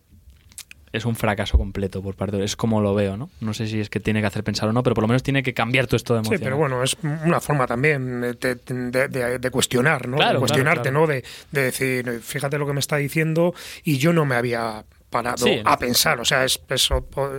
[0.92, 2.44] es un fracaso completo por parte de...
[2.44, 3.28] Es como lo veo, ¿no?
[3.40, 5.22] No sé si es que tiene que hacer pensar o no, pero por lo menos
[5.22, 6.42] tiene que cambiar tu estado Sí, emocional.
[6.44, 10.16] pero bueno, es una forma también de, de- de- de cuestionar, ¿no?
[10.16, 11.06] Claro, de cuestionarte, claro, ¿no?
[11.06, 13.54] De, de decir, fíjate lo que me está diciendo
[13.84, 15.60] y yo no me había parado Sí.
[15.62, 16.18] a pensar.
[16.20, 16.88] O sea, es, es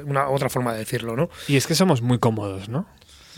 [0.05, 1.29] una otra forma de decirlo, ¿no?
[1.47, 2.85] Y es que somos muy cómodos, ¿no?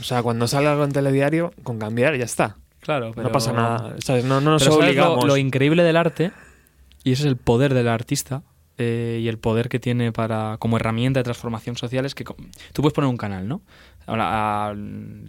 [0.01, 2.57] O sea, cuando sale algo en telediario, con cambiar ya está.
[2.81, 3.95] Claro, pero- No pasa nada.
[3.99, 4.25] ¿sabes?
[4.25, 5.25] No, no nos Pero ¿sabes lo- obligamos.
[5.25, 6.31] Lo, increíble del arte,
[7.03, 8.43] y ese es el poder del artista,
[8.77, 12.81] eh, y el poder que tiene para como herramienta de transformación social, es que tú
[12.81, 13.61] puedes poner un canal, ¿no?
[14.07, 14.25] Ahora,
[14.71, 14.73] ah,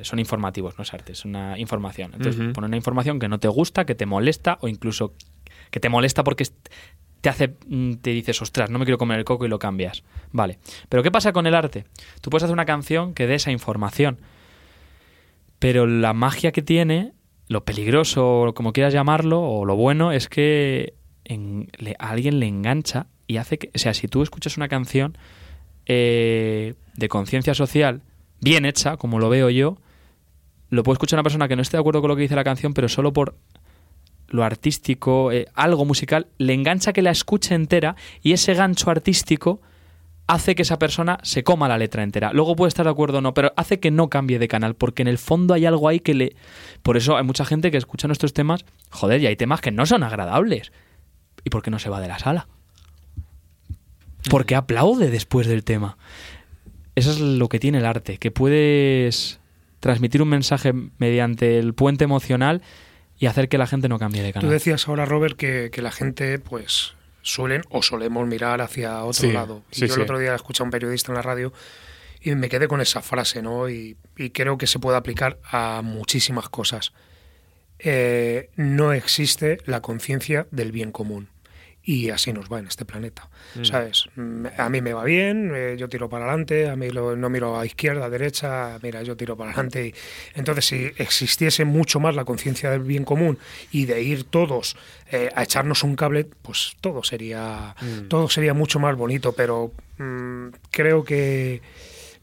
[0.03, 2.13] son informativos, no es arte, es una información.
[2.15, 5.13] Entonces, poner una información que no te gusta, que te molesta, o incluso
[5.71, 6.47] que te molesta porque
[7.21, 10.03] te hace, mm, te dices, ostras, no me quiero comer el coco y lo cambias.
[10.33, 10.59] Vale.
[10.89, 11.85] Pero ¿qué pasa con el arte?
[12.23, 14.19] Tú puedes hacer una canción que dé esa información.
[15.59, 17.13] Pero la magia que tiene,
[17.53, 20.95] lo peligroso, o como quieras llamarlo, o lo bueno, es que
[21.99, 23.71] a alguien le engancha y hace que.
[23.75, 25.17] O sea, si tú escuchas una canción
[25.87, 28.03] eh, de conciencia social,
[28.41, 29.79] bien hecha, como lo veo yo,
[30.71, 32.45] lo puede escuchar una persona que no esté de acuerdo con lo que dice la
[32.45, 33.37] canción, pero solo por
[34.29, 39.61] lo artístico, eh, algo musical, le engancha que la escuche entera y ese gancho artístico
[40.27, 42.33] hace que esa persona se coma la letra entera.
[42.33, 45.03] Luego puede estar de acuerdo o no, pero hace que no cambie de canal, porque
[45.03, 46.37] en el fondo hay algo ahí que le...
[46.83, 49.85] Por eso hay mucha gente que escucha nuestros temas, joder, y hay temas que no
[49.87, 50.73] son agradables.
[51.45, 52.47] ¿Y por qué no se va de la sala?
[54.31, 55.99] Porque aplaude después del tema.
[56.95, 59.41] Eso es lo que tiene el arte, que puedes
[59.81, 62.63] transmitir un mensaje mediante el puente emocional
[63.19, 64.51] y hacer que la gente no cambie de Tú canal.
[64.51, 69.33] decías ahora, Robert, que, que la gente, pues, suelen o solemos mirar hacia otro Sí,
[69.33, 69.63] lado.
[69.71, 71.53] Y sí, yo el otro día escuché a un periodista en la radio
[72.21, 73.69] y me quedé con esa frase, ¿no?
[73.69, 76.93] Y, y creo que se puede aplicar a muchísimas cosas.
[77.79, 81.29] Eh, no existe la conciencia del bien común.
[81.85, 83.29] Y así nos va en este planeta.
[83.65, 84.05] ¿Sabes?
[84.15, 87.29] Mm, A mí me va bien, eh, yo tiro para adelante, a mí lo- no
[87.29, 89.89] miro a izquierda, a derecha, mira, yo tiro para adelante.
[89.89, 89.95] Y,
[90.35, 93.37] entonces, si existiese mucho más la conciencia del bien común
[93.73, 94.77] y de ir todos
[95.11, 97.75] eh, a echarnos un cable, pues todo sería,
[98.09, 99.33] todo sería mucho más bonito.
[99.33, 101.61] Pero mm, creo que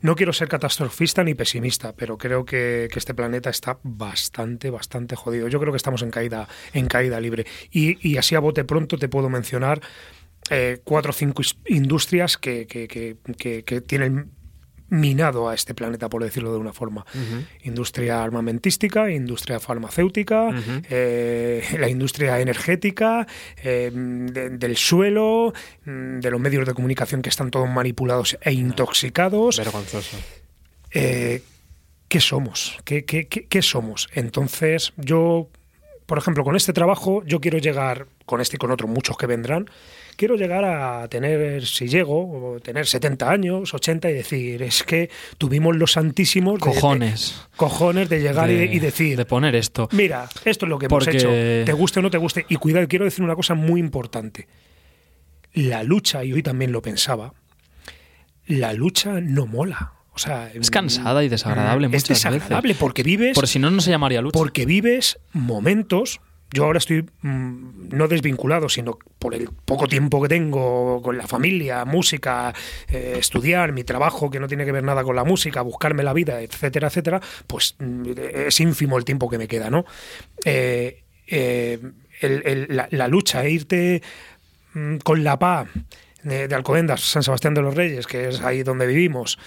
[0.01, 5.47] no quiero ser catastrofista ni pesimista, pero creo que, este planeta está bastante, bastante jodido.
[5.47, 7.45] Yo creo que estamos en caída, en caída libre.
[7.71, 9.81] Y, y así a bote pronto te puedo mencionar
[10.49, 12.87] eh, cuatro o cinco industrias que- que-
[13.63, 14.31] que tienen
[14.89, 17.05] minado a este planeta, por decirlo de una forma.
[17.63, 20.49] Industria armamentística, industria farmacéutica,
[20.89, 23.27] eh, la industria energética,
[23.63, 25.53] eh, de- del suelo,
[25.85, 29.57] mm, de los medios de comunicación que están todos manipulados e intoxicados.
[29.57, 30.17] Vergonzoso.
[30.91, 31.41] Eh,
[32.07, 32.77] ¿Qué somos?
[32.85, 34.09] ¿Qué, qué, qué- qué somos?
[34.13, 35.47] Entonces, yo,
[36.07, 39.27] por ejemplo, con este trabajo, yo quiero llegar, con este y con otros muchos que
[39.27, 39.69] vendrán,
[40.19, 45.09] quiero llegar a tener, si llego, o tener 70 años, 80 y decir, es que
[45.37, 46.59] tuvimos los santísimos...
[46.59, 47.41] de- de- Cojones.
[47.55, 49.15] cojones de llegar y- de- y, decir...
[49.17, 49.87] De poner esto.
[49.93, 51.29] Mira, esto es lo que hemos hecho.
[51.29, 52.45] Te guste o no te guste.
[52.49, 54.47] Y cuidado, quiero decir una cosa muy importante.
[55.53, 57.33] La lucha, y hoy también lo pensaba,
[58.45, 59.93] la lucha no mola.
[60.13, 62.77] O sea, Es cansada y desagradable es muchas desagradable veces.
[62.81, 64.37] porque vives Por si no, no se llamaría lucha.
[64.37, 66.19] porque vives momentos.
[66.51, 71.27] Yo ahora estoy mm, no desvinculado, sino por el poco tiempo que tengo con la
[71.27, 72.53] familia, música,
[72.89, 76.13] eh, estudiar, mi trabajo que no tiene que ver nada con la música, buscarme la
[76.13, 78.03] vida, etcétera, etcétera, pues mm,
[78.47, 79.85] es ínfimo el tiempo que me queda, ¿no?
[80.45, 81.79] Eh, eh,
[82.21, 84.01] el- el- la, la lucha, e irte
[84.73, 85.67] mm, con la PA
[86.23, 89.37] de, de Alcobendas, San Sebastián de los Reyes, que es ahí donde vivimos.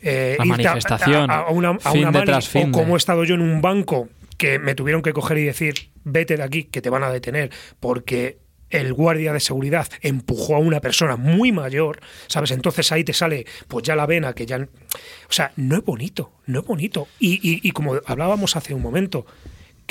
[0.00, 2.62] eh, La irte a- manifestación, a, a una, a fin una de mani, tras fin
[2.62, 2.72] o de.
[2.72, 6.36] como he estado yo en un banco que me tuvieron que coger y decir, vete
[6.36, 8.38] de aquí, que te van a detener, porque
[8.72, 12.50] el guardia de seguridad empujó a una persona muy mayor, ¿sabes?
[12.50, 14.58] Entonces ahí te sale, pues ya la vena, que ya...
[14.58, 17.06] O sea, no es bonito, no es bonito.
[17.18, 19.26] Y, como hablábamos hace un momento,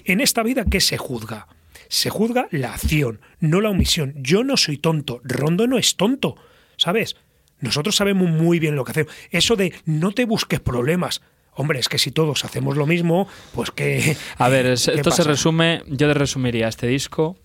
[0.04, 1.48] en esta vida, ¿qué se juzga?
[1.90, 4.16] Se juzga la acción, no la omisión.
[4.18, 6.36] Yo no soy tonto, Rondo no es tonto,
[6.78, 7.18] ¿sabes?
[7.60, 9.14] Nosotros sabemos muy bien lo que hacemos.
[9.30, 11.22] Eso de no te busques problemas.
[11.54, 14.16] Hombre, es que si todos hacemos lo mismo, pues que...
[14.38, 17.38] A ver, esto se resume, yo resumiría este disco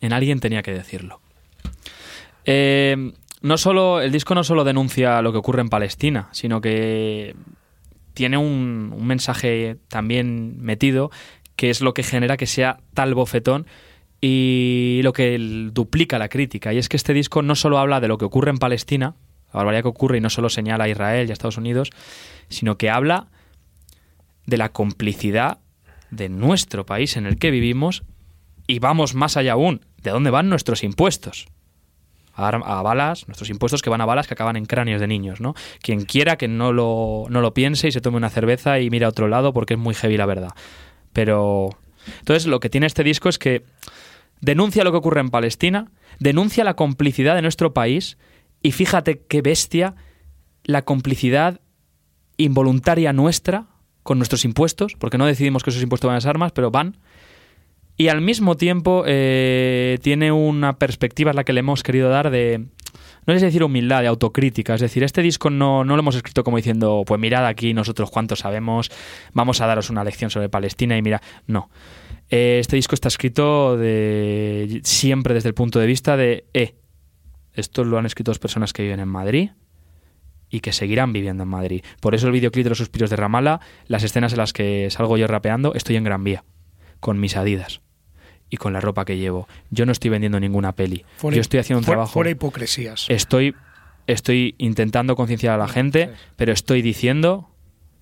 [0.00, 1.20] en alguien tenía que decirlo.
[2.44, 7.34] Eh, no solo, el disco no solo denuncia lo que ocurre en Palestina, sino que
[8.14, 11.10] tiene un, mensaje también metido
[11.56, 13.66] que es lo que genera que sea tal bofetón
[14.20, 15.36] y lo que
[15.72, 16.72] duplica la crítica.
[16.72, 19.14] Y es que este disco no solo habla de lo que ocurre en Palestina,
[19.52, 21.90] la barbaridad que ocurre y no solo señala a Israel y a Estados Unidos,
[22.48, 23.28] sino que habla
[24.46, 25.58] de la complicidad
[26.10, 28.02] de nuestro país en el que vivimos
[28.66, 31.48] y vamos más allá aún, de dónde van nuestros impuestos
[32.34, 35.54] a, balas, nuestros impuestos que van a balas que acaban en cráneos de niños, ¿no?
[35.82, 39.04] Quien quiera que no lo, no lo piense y se tome una cerveza y mire
[39.04, 40.50] a otro lado porque es muy heavy la verdad.
[41.12, 41.70] Pero...
[42.20, 43.62] Entonces lo que tiene este disco es que
[44.40, 48.16] denuncia lo que ocurre en Palestina, denuncia la complicidad de nuestro país
[48.62, 49.94] y fíjate qué bestia
[50.64, 51.60] la complicidad
[52.36, 53.66] involuntaria nuestra
[54.02, 56.96] con nuestros impuestos, porque no decidimos que esos impuestos van a las armas, pero van,
[58.00, 62.30] y al mismo tiempo eh, tiene una perspectiva, es la que le hemos querido dar
[62.30, 62.66] de,
[63.26, 64.74] no es decir humildad, de autocrítica.
[64.74, 68.10] Es decir, este disco no, no lo hemos escrito como diciendo, pues mirad aquí nosotros
[68.10, 68.90] cuánto sabemos,
[69.34, 71.68] vamos a daros una lección sobre Palestina y mira, no.
[72.30, 76.76] Eh, este disco está escrito de, siempre desde el punto de vista de, eh,
[77.54, 79.50] esto lo han escrito dos personas que viven en Madrid
[80.50, 81.84] y que seguirán viviendo en Madrid.
[82.00, 85.16] Por eso el videoclip de los suspiros de Ramala, las escenas en las que salgo
[85.16, 86.44] yo rapeando, estoy en Gran Vía,
[86.98, 87.80] con mis adidas
[88.50, 89.48] y con la ropa que llevo.
[89.70, 91.04] Yo no estoy vendiendo ninguna peli.
[91.22, 92.12] Yo estoy haciendo un trabajo.
[92.12, 93.06] Fuera hipocresías.
[93.08, 93.54] Estoy,
[94.08, 97.48] estoy intentando concienciar a la gente, pero estoy diciendo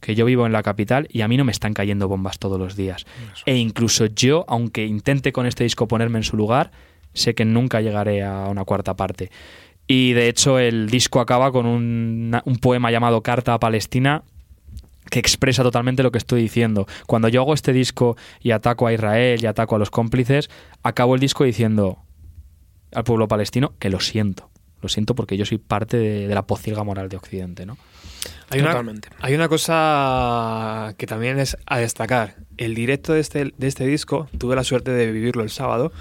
[0.00, 2.58] que yo vivo en la capital y a mí no me están cayendo bombas todos
[2.58, 3.04] los días.
[3.44, 6.70] E incluso yo, aunque intente con este disco ponerme en su lugar,
[7.14, 9.30] sé que nunca llegaré a una cuarta parte.
[9.86, 14.22] Y de hecho el disco acaba con un, un poema llamado Carta a Palestina
[15.10, 16.86] que expresa totalmente lo que estoy diciendo.
[17.06, 20.50] Cuando yo hago este disco y ataco a Israel y ataco a los cómplices,
[20.82, 21.98] acabo el disco diciendo
[22.92, 24.50] al pueblo palestino que lo siento.
[24.80, 27.76] Lo siento porque yo soy parte de, la pocilga moral de Occidente, ¿no?
[28.50, 28.82] Hay una,
[29.20, 32.36] hay una, cosa que también es a destacar.
[32.56, 35.92] El directo de este, de este disco, tuve la suerte de vivirlo el sábado,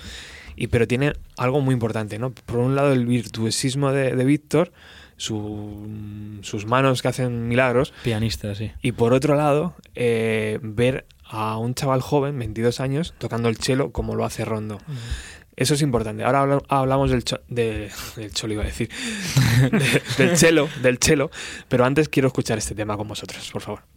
[0.57, 2.31] y, pero tiene algo muy importante, ¿no?
[2.31, 4.73] Por un lado, el virtuosismo de, de Víctor,
[5.17, 7.93] sus manos que hacen milagros.
[8.03, 8.71] Pianista, sí.
[8.81, 13.91] Y por otro lado, eh, ver a un chaval joven, 22 años, tocando el cello
[13.91, 14.79] como lo hace Rondo.
[15.55, 16.23] Eso es importante.
[16.23, 18.89] Ahora hablamos del, del cholo, iba a decir.
[20.17, 21.31] del cello, del cello.
[21.67, 23.96] Pero antes quiero escuchar este tema con vosotros, por favor.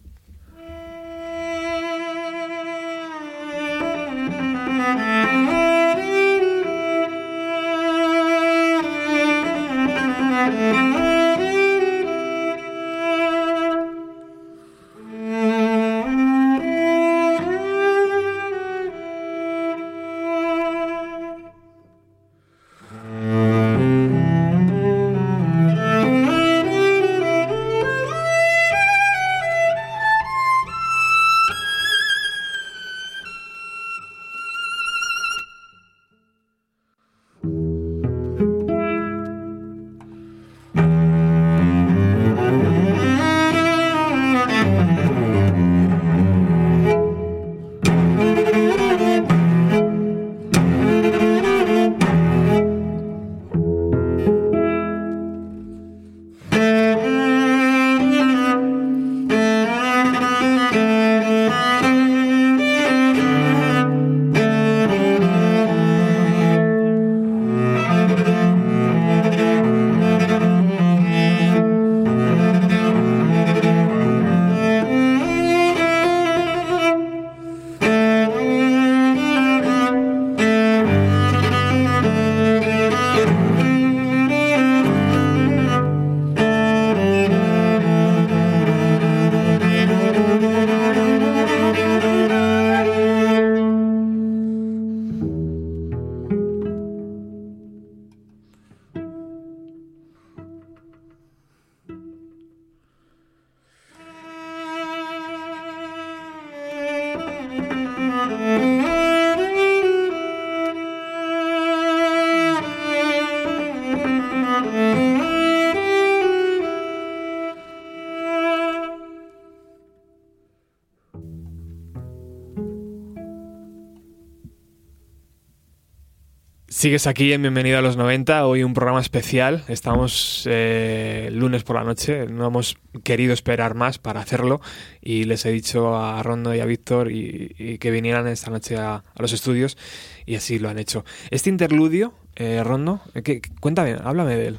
[126.81, 129.63] Sigues aquí en Bienvenido a los 90, hoy un programa especial.
[129.67, 134.61] Estamos eh, lunes por la noche, no hemos querido esperar más para hacerlo
[134.99, 139.03] y les he dicho a Rondo y a Víctor y, que vinieran esta noche a,
[139.15, 139.77] los estudios
[140.25, 141.05] y así lo han hecho.
[141.29, 144.57] Este interludio, eh, Rondo, ¿qué, cuéntame, háblame de él.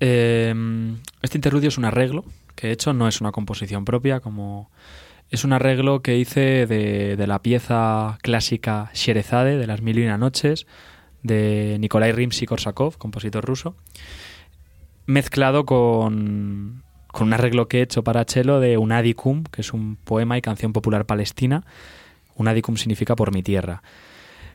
[0.00, 2.24] Em, este interludio es un arreglo
[2.56, 4.72] que he hecho, no es una composición propia, como
[5.30, 10.04] es un arreglo que hice de, de la pieza clásica Sherezade de las Mil y
[10.04, 10.66] una noches
[11.24, 13.74] de Nikolai Rimsky-Korsakov, compositor ruso,
[15.06, 19.96] mezclado con, con un arreglo que he hecho para cello de Unadicum, que es un
[19.96, 21.64] poema y canción popular palestina.
[22.36, 23.82] Unadicum significa por mi tierra.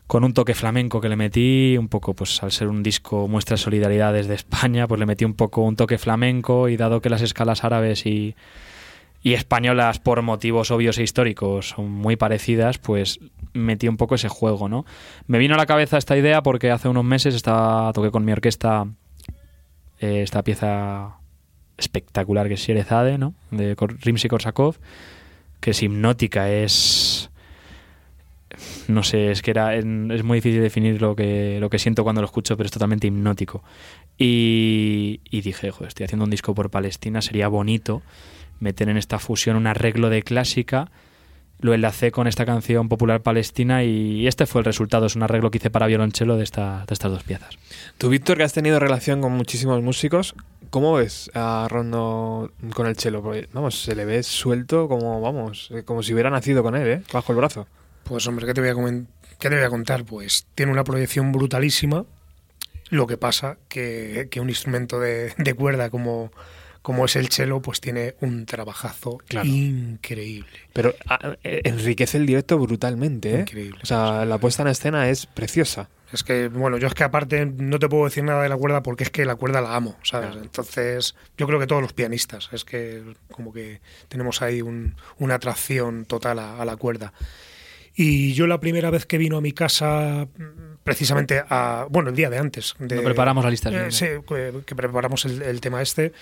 [0.07, 3.55] Con un toque flamenco que le metí, un poco, pues al ser un disco muestra
[3.55, 7.09] de solidaridad desde España, pues le metí un poco un toque flamenco y dado que
[7.09, 8.35] las escalas árabes y,
[9.21, 13.19] y españolas por motivos obvios e históricos son muy parecidas, pues
[13.53, 14.85] metí un poco ese juego, ¿no?
[15.27, 18.31] Me vino a la cabeza esta idea porque hace unos meses estaba toqué con mi
[18.31, 18.87] orquesta
[19.99, 21.17] eh, esta pieza
[21.77, 23.33] espectacular que es Sherezade, ¿no?
[23.51, 24.75] De Rimsky-Korsakov,
[25.59, 27.29] que es hipnótica, es
[28.87, 32.21] no sé, es que era es muy difícil definir lo que lo que siento cuando
[32.21, 33.63] lo escucho, pero es totalmente hipnótico.
[34.17, 38.01] Y, y dije, joder, estoy haciendo un disco por Palestina, sería bonito
[38.59, 40.91] meter en esta fusión un arreglo de clásica.
[41.61, 45.07] Lo enlacé con esta canción popular palestina y este fue el resultado.
[45.07, 47.57] Es un arreglo que hice para violonchelo de, esta, de estas dos piezas.
[47.97, 50.35] Tú, Víctor, que has tenido relación con muchísimos músicos,
[50.69, 53.21] ¿cómo ves a Rondo con el chelo?
[53.21, 56.87] Porque, vamos, se le ve suelto como, vamos, eh, como si hubiera nacido con él,
[56.87, 57.01] ¿eh?
[57.11, 57.67] Bajo el brazo.
[58.05, 59.05] Pues, hombre, ¿qué te voy a,
[59.37, 60.05] ¿qué te voy a contar?
[60.05, 62.05] Pues tiene una proyección brutalísima.
[62.89, 66.31] Lo que pasa que, que un instrumento de, de cuerda como
[66.81, 70.47] como es el cello, pues tiene un trabajazo increíble.
[70.73, 73.39] Pero ah, eh, enriquece el directo brutalmente, ¿eh?
[73.41, 73.79] Increíble.
[73.83, 75.89] O sea, la puesta en escena es preciosa.
[76.11, 78.81] Es que, bueno, yo es que aparte no te puedo decir nada de la cuerda
[78.81, 80.35] porque es que la cuerda la amo, ¿sabes?
[80.41, 86.05] Entonces, yo creo que todos los pianistas, es que como que tenemos ahí una atracción
[86.05, 87.13] total a, la cuerda.
[87.93, 90.27] Y yo la primera vez que vino a mi casa,
[90.83, 92.75] precisamente a, bueno, el día de antes.
[92.79, 93.69] De, preparamos la lista.
[93.69, 94.07] Eh, sí,
[94.65, 96.13] que, preparamos el, el, tema este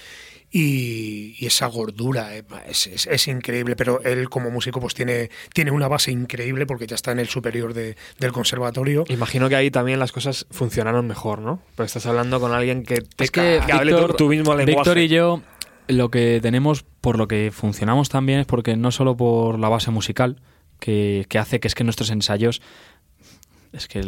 [0.51, 6.11] y, esa gordura eh, es, increíble, pero él como músico pues tiene, tiene una base
[6.11, 9.03] increíble porque ya está en el superior del conservatorio.
[9.09, 11.61] Imagino que ahí también las cosas funcionaron mejor, ¿no?
[11.75, 14.65] Porque estás hablando con alguien que te es que, hable tu, mismo lenguaje.
[14.65, 15.41] Víctor y yo
[15.87, 19.91] lo que tenemos, por lo que funcionamos también es porque no solo por la base
[19.91, 20.41] musical,
[20.79, 22.61] que, que hace que es que nuestros ensayos
[23.73, 24.01] es que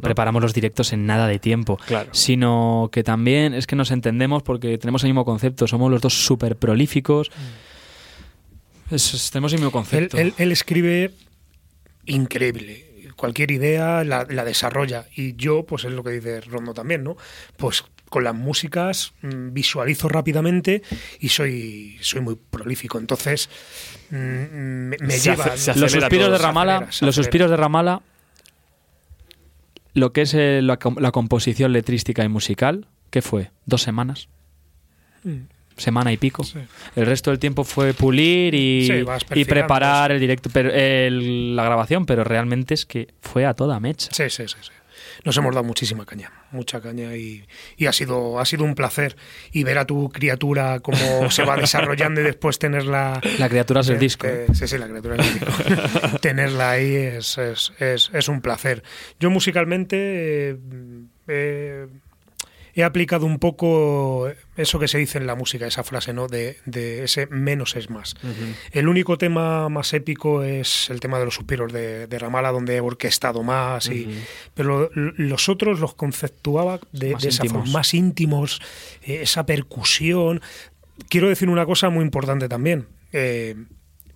[0.00, 1.78] preparamos los directos en nada de tiempo,
[2.12, 6.14] sino que también es que nos entendemos porque tenemos el mismo concepto, somos los dos
[6.14, 7.30] súper prolíficos,
[8.90, 8.96] mm.
[9.30, 10.18] tenemos el mismo concepto.
[10.18, 11.12] Él, escribe
[12.06, 15.06] increíble, cualquier idea la, desarrolla.
[15.14, 17.16] Y yo, pues es lo que dice Rondo también, ¿no?
[17.56, 20.82] Pues con las músicas mm, visualizo rápidamente
[21.20, 23.50] y soy, soy muy prolífico, entonces
[24.10, 25.54] mm, me, lleva...
[25.76, 28.00] los suspiros de Ramala, los suspiros de Ramala
[29.98, 33.50] lo que es eh, la, composición letrística y musical, ¿qué fue?
[33.66, 34.28] ¿Dos semanas?
[35.24, 35.42] Mm.
[35.76, 36.44] Semana y pico.
[36.96, 38.88] El resto del tiempo fue pulir y,
[39.34, 44.10] y preparar el directo, pero, la grabación, pero realmente es que fue a toda mecha.
[44.12, 44.56] Sí, sí, sí.
[44.60, 44.72] sí
[45.24, 47.46] nos hemos dado muchísima caña, mucha caña y,
[47.86, 49.16] ha sido ha sido un placer.
[49.52, 53.88] Y ver a tu criatura cómo se va desarrollando y después tenerla la criatura es
[53.88, 56.18] el disco sí sí la criatura es el disco.
[56.20, 58.82] Tenerla ahí es, es, es, un placer.
[59.20, 60.58] Yo musicalmente
[61.28, 61.86] eh,
[62.74, 66.26] he aplicado un poco eso que se dice en la música, esa frase, ¿no?
[66.26, 66.58] De,
[67.04, 68.16] ese menos es más.
[68.72, 72.80] El único tema más épico es el tema de los suspiros de, Ramala, donde he
[72.80, 74.08] orquestado más, y,
[74.54, 78.60] pero los otros los conceptuaba de, esa forma, más íntimos,
[79.02, 80.42] eh, esa percusión.
[81.08, 82.88] Quiero decir una cosa muy importante también.
[83.12, 83.54] Eh,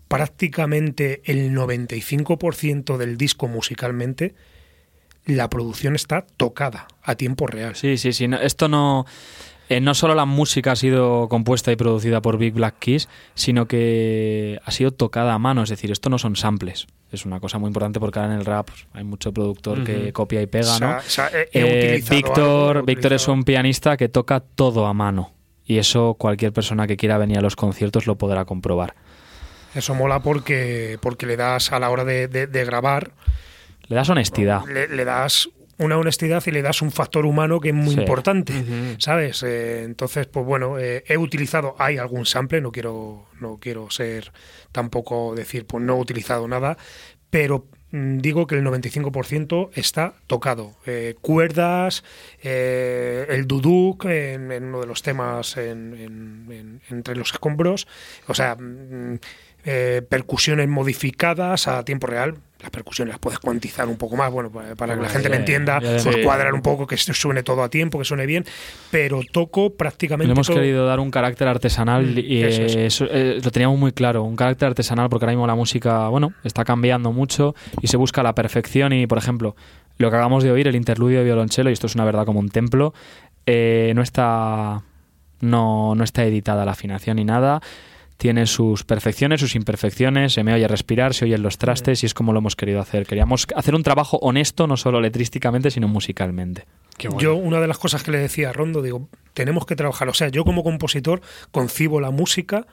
[0.09, 4.35] prácticamente el 95% del disco musicalmente
[5.25, 7.77] la producción está tocada a tiempo real.
[7.77, 8.29] Sí, sí, sí.
[8.43, 9.07] esto no.
[9.77, 13.67] Eh, no solo la música ha sido compuesta y producida por Big Black Keys, sino
[13.67, 15.63] que ha sido tocada a mano.
[15.63, 16.87] Es decir, esto no son samples.
[17.11, 20.13] Es una cosa muy importante porque ahora en el rap pues, hay mucho productor que
[20.13, 20.99] copia y pega, ¿no?
[21.53, 25.33] Eh, Víctor, Víctor es un pianista que toca todo a mano.
[25.65, 28.95] Y eso cualquier persona que quiera venir a los conciertos lo podrá comprobar.
[29.75, 33.13] Eso mola porque, porque le das a la hora de grabar
[33.93, 34.65] le das honestidad.
[34.67, 38.53] Le, das una honestidad y le das un factor humano que es muy importante,
[38.99, 39.43] ¿sabes?
[39.43, 44.33] Eh, entonces, pues bueno, eh, he utilizado, hay algún sample, no quiero, no quiero ser
[44.71, 46.77] tampoco decir, pues no he utilizado nada,
[47.31, 50.77] pero mm, digo que el 95% está tocado.
[50.87, 52.05] Eh, cuerdas,
[52.43, 57.87] eh, el duduk en, en uno de los temas en- en- en- entre los escombros,
[58.29, 59.19] o sea, mm,
[59.65, 62.37] eh, percusiones modificadas a tiempo real.
[62.63, 65.37] Las percusiones las puedes cuantizar un poco más, bueno, para, para que la gente me
[65.37, 68.45] entienda, pues cuadrar un poco, que esto suene todo a tiempo, que suene bien,
[68.91, 70.57] pero toco prácticamente Le hemos todo.
[70.57, 72.77] querido dar un carácter artesanal Mm, y eso es.
[72.77, 76.33] eso, eh, lo teníamos muy claro, un carácter artesanal porque ahora mismo la música, bueno,
[76.45, 79.57] está cambiando mucho y se busca la perfección y, por ejemplo,
[79.99, 82.41] lo que acabamos de oír, el interludio de violonchelo, y esto es una verdad como
[82.41, 82.95] un templo,
[83.47, 84.83] eh, no está
[85.41, 87.61] no, no está editada la afinación ni nada.
[88.23, 92.15] Tiene sus perfecciones, sus imperfecciones, se me oye respirar, se oyen los trastes y es
[92.15, 93.05] como lo hemos querido hacer.
[93.05, 96.67] Queríamos hacer un trabajo honesto, no solo letrísticamente, sino musicalmente.
[97.03, 97.19] Bueno.
[97.19, 100.09] Yo, una de las cosas que le decía a Rondo, digo, tenemos que trabajar.
[100.09, 101.21] O sea, yo como compositor
[101.51, 102.69] concibo la música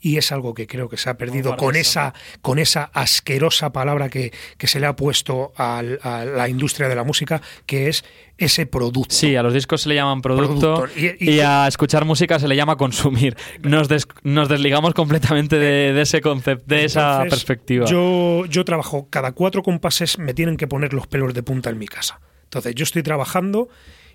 [0.00, 4.08] y es algo que creo que se ha perdido con esa, con esa asquerosa palabra
[4.08, 8.04] que, que se le ha puesto al- a la industria de la música, que es
[8.36, 9.12] ese producto.
[9.14, 11.00] Sí, a los discos se le llaman producto, Producto.
[11.00, 13.36] Y- y- y, a escuchar música se le llama consumir.
[13.62, 17.86] Nos, des- nos desligamos completamente de, de ese concepto, de esa perspectiva.
[17.86, 21.78] Yo, yo trabajo, cada cuatro compases me tienen que poner los pelos de punta en
[21.78, 22.20] mi casa.
[22.44, 23.68] Entonces, yo estoy trabajando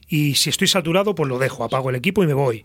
[0.08, 2.64] y si estoy saturado, pues lo dejo, apago el equipo y me voy.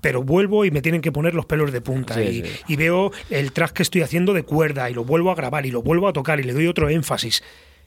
[0.00, 2.14] Pero vuelvo y me tienen que poner los pelos de punta.
[2.14, 2.50] Sí, y, sí.
[2.68, 5.70] y veo el track que estoy haciendo de cuerda y lo vuelvo a grabar y
[5.70, 7.42] lo vuelvo a tocar y le doy otro énfasis.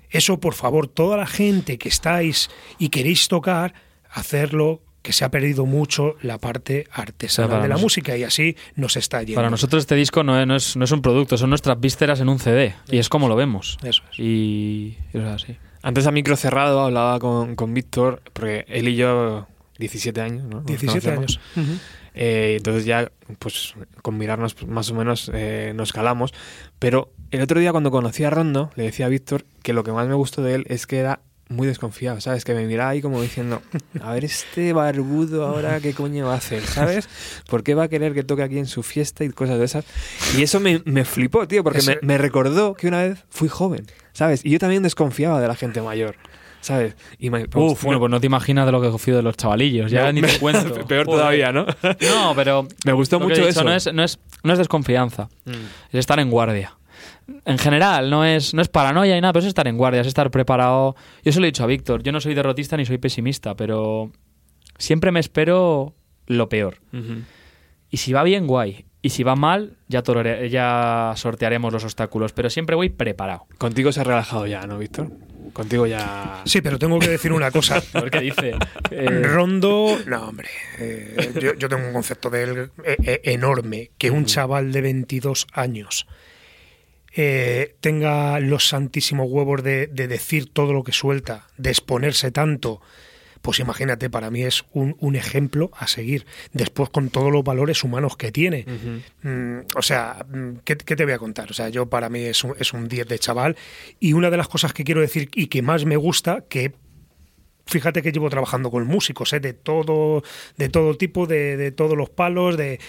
[0.10, 3.74] Eso, por favor, toda la gente que estáis y queréis tocar,
[4.12, 8.24] hacerlo, que se ha perdido mucho la parte artesanal para de la nos- música y
[8.24, 9.36] así nos está yendo.
[9.36, 12.22] Para nosotros este disco no es, no es- no es un producto, son nuestras vísceras
[12.22, 12.74] en un CD.
[12.90, 13.78] Y es como lo vemos.
[13.84, 14.20] Eso es.
[14.20, 15.58] Y eso es así.
[15.82, 19.48] Antes a micro cerrado hablaba con, con Víctor, porque él y yo,
[19.80, 20.58] 17 años, ¿no?
[20.58, 21.40] Nos 17 conocemos.
[21.58, 21.70] años.
[21.70, 21.80] Ujú.
[22.14, 26.34] Eh, entonces ya, pues con mirarnos pues, más o menos eh, nos calamos.
[26.80, 29.92] Pero el otro día cuando conocí a Rondo, le decía a Víctor que lo que
[29.92, 32.46] más me gustó de él es que era muy desconfiado, ¿sabes?
[32.46, 33.62] Que me miraba ahí como diciendo,
[34.02, 37.08] a ver este barbudo ahora qué coño va a hacer, ¿sabes?
[37.50, 39.86] ¿Por qué va a querer que toque aquí en su fiesta y cosas de esas?
[40.38, 43.86] Y eso me, me flipó, tío, porque me, me recordó que una vez fui joven,
[44.14, 44.44] ¿sabes?
[44.46, 46.16] Y yo también desconfiaba de la gente mayor,
[46.64, 46.96] ¿sabes?
[47.20, 49.92] Y me, Uf, bueno, pues no te imaginas de lo que confío de los chavalillos.
[49.92, 50.74] Ya Me- ni te cuento.
[50.88, 51.20] Peor Joder.
[51.20, 51.66] todavía, ¿no?
[52.02, 53.64] No, pero Me gustó mucho dicho, eso.
[53.64, 55.52] No es, no, es, no es desconfianza, Mm.
[55.52, 56.76] es estar en guardia.
[57.46, 60.08] En general, no es, no es paranoia ni nada, pero es estar en guardia, es
[60.08, 60.96] estar preparado.
[61.24, 64.12] Yo se lo he dicho a Víctor, yo no soy derrotista ni soy pesimista, pero
[64.78, 65.94] siempre me espero
[66.28, 66.78] lo peor.
[67.90, 68.86] Y si va bien, guay.
[69.02, 70.02] Y si va mal, ya,
[70.50, 73.46] ya sortearemos los obstáculos, pero siempre voy preparado.
[73.58, 75.10] Contigo se ha relajado ya, ¿no, Víctor?
[75.54, 76.42] Contigo ya...
[76.46, 77.82] Sí, pero tengo que decir una cosa.
[77.94, 78.56] A ver qué dice.
[78.92, 80.50] Eh, Rondo, no, hombre.
[80.80, 83.92] eh, yo, yo tengo un concepto de él eh, eh, enorme.
[83.98, 86.08] Que un chaval de 22 años
[87.16, 92.82] eh, tenga los santísimos huevos de, de decir todo lo que suelta, de exponerse tanto,
[93.44, 96.26] pues imagínate, para mí es un, un ejemplo a seguir.
[96.54, 98.66] Después con todos los valores humanos que tiene.
[99.22, 101.52] Mm, o sea, mm, ¿qué, qué te voy a contar?
[101.52, 103.58] O sea, yo para mí es un, es un 10 de chaval.
[104.00, 106.74] Y una de las cosas que quiero decir y que más me gusta, que
[107.66, 109.42] fíjate que llevo trabajando con músicos, ¿eh?
[109.42, 110.24] de todo,
[110.56, 112.80] de todo tipo, de, de todos los palos, de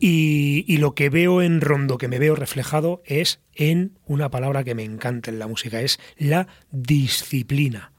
[0.00, 4.64] y, y lo que veo en Rondo, que me veo reflejado, es en una palabra
[4.64, 7.92] que me encanta en la música, es la disciplina.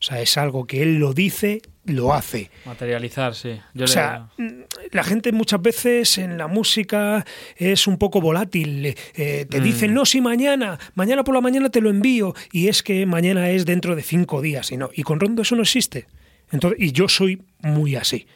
[0.00, 2.50] O sea, es algo que él lo dice, lo hace.
[2.64, 3.60] materializar, sí.
[3.74, 4.48] Yo O sea, mm,
[4.92, 7.24] la gente muchas veces en la música
[7.56, 8.94] es un poco volátil.
[9.14, 12.34] eh, te dicen, no, sí, mañana, mañana por la mañana te lo envío.
[12.50, 14.72] Y es que mañana es dentro de cinco días.
[14.72, 16.06] Y, no, y con Rondo eso no existe.
[16.50, 18.26] Entonces, y yo soy muy así.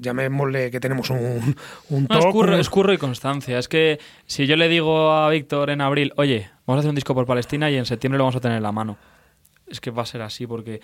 [0.00, 1.56] Llamémosle que tenemos un,
[1.88, 3.58] un No, es, toque, curro, un- es curro y constancia.
[3.58, 6.94] Es que si yo le digo a Víctor en abril, oye, vamos a hacer un
[6.94, 8.96] disco por Palestina y en septiembre lo vamos a tener en la mano.
[9.70, 10.80] Es que va a ser así porque...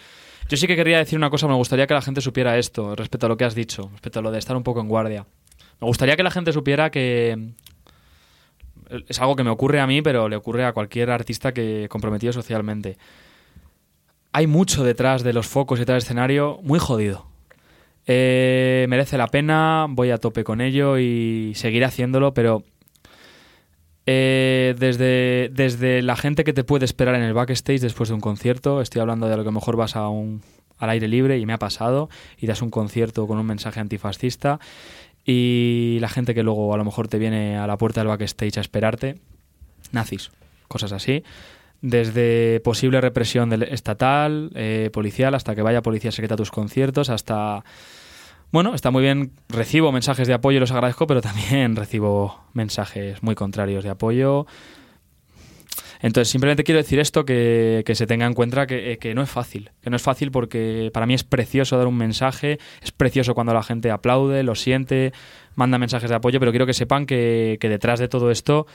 [0.49, 3.26] Yo sí que quería decir una cosa, me gustaría que la gente supiera esto, respecto
[3.26, 5.26] a lo que has dicho, respecto a lo de estar un poco en guardia.
[5.80, 7.51] Me gustaría que la gente supiera que...
[9.09, 12.32] Es algo que me ocurre a mí, pero le ocurre a cualquier artista que comprometido
[12.32, 12.97] socialmente.
[14.30, 17.26] Hay mucho detrás de los focos y detrás del escenario muy jodido.
[18.07, 22.62] Eh, merece la pena, voy a tope con ello y seguiré haciéndolo, pero
[24.07, 28.20] eh, desde, desde la gente que te puede esperar en el backstage después de un
[28.20, 30.42] concierto, estoy hablando de lo que mejor vas a un,
[30.78, 34.61] al aire libre y me ha pasado, y das un concierto con un mensaje antifascista,
[35.24, 38.59] y la gente que luego a lo mejor te viene a la puerta del backstage
[38.59, 39.16] a esperarte,
[39.90, 40.30] nazis,
[40.68, 41.24] cosas así.
[41.82, 47.64] Desde posible represión estatal, eh, policial, hasta que vaya policía secreta a tus conciertos, hasta...
[48.53, 53.22] Bueno, está muy bien, recibo mensajes de apoyo y los agradezco, pero también recibo mensajes
[53.22, 54.47] muy contrarios de apoyo.
[56.01, 59.22] Entonces, simplemente quiero decir esto, que, que se tenga en cuenta que, eh, que, no
[59.22, 62.92] es fácil, que no es fácil porque para mí es precioso dar un mensaje, es
[62.92, 65.12] precioso cuando la gente aplaude, lo siente,
[65.55, 68.66] manda mensajes de apoyo, pero quiero que sepan que, que detrás de todo esto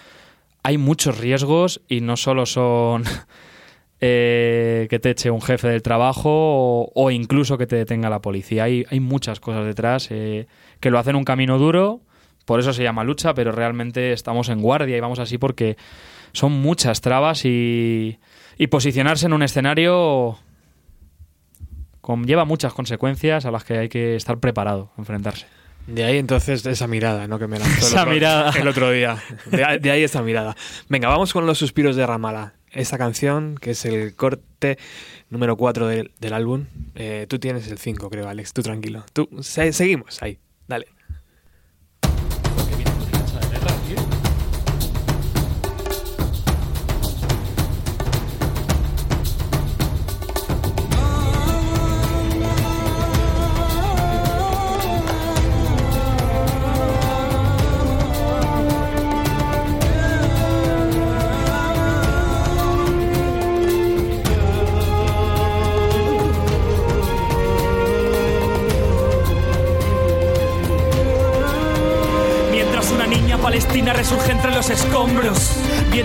[0.63, 3.03] hay muchos riesgos y no solo son
[4.01, 8.63] eh, que te eche un jefe del trabajo o, incluso que te detenga la policía.
[8.63, 10.47] Hay, hay muchas cosas detrás eh,
[10.79, 12.01] que lo hacen un camino duro,
[12.45, 15.77] por eso se llama lucha, pero realmente estamos en guardia y vamos así porque
[16.31, 18.17] son muchas trabas y,
[18.57, 20.39] y posicionarse en un escenario
[22.01, 25.45] conlleva muchas consecuencias a las que hay que estar preparado a enfrentarse.
[25.87, 27.39] De ahí entonces esa mirada, ¿no?
[27.39, 28.51] Que me lanzó esa el, otro, mirada.
[28.51, 29.21] el otro día.
[29.45, 30.55] De, de, ahí esa mirada.
[30.89, 32.53] Venga, vamos con los suspiros de Ramala.
[32.71, 34.77] Esta canción, que es el corte
[35.29, 36.67] número 4 del, del, álbum.
[36.95, 38.53] Eh, tú tienes el 5, creo, Alex.
[38.53, 39.03] Tú tranquilo.
[39.11, 40.39] Tú, se, seguimos ahí.
[40.67, 40.87] Dale.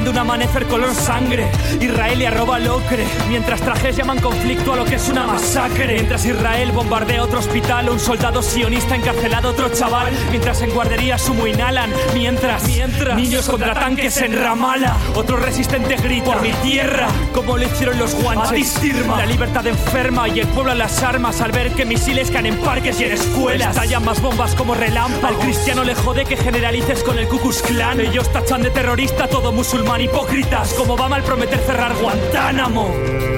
[0.07, 1.47] Viendo un amanecer color sangre.
[1.79, 5.93] Israel le arroba al ocre, mientras trajes llaman conflicto a lo que es una masacre.
[5.93, 10.15] Mientras Israel bombardea otro hospital, un soldado sionista encarcelado otro chaval.
[10.31, 14.97] Mientras en guardería sumo inhalan, mientras, mientras niños contra tanques en Ramala.
[15.15, 18.81] Otro resistente grita por mi tierra, como lo hicieron los guanches.
[19.07, 22.57] La libertad enferma y el pueblo a las armas al ver que misiles caen en
[22.61, 23.77] parques y en escuelas.
[23.77, 25.37] Estallan más bombas como relámpagos.
[25.37, 28.01] Al cristiano le jode que generalices con el Ku Klux Klan.
[28.01, 33.36] Ellos tachan de terrorista todo musulmán hipócritas, como Obama al prometer cerrar Guantánamo.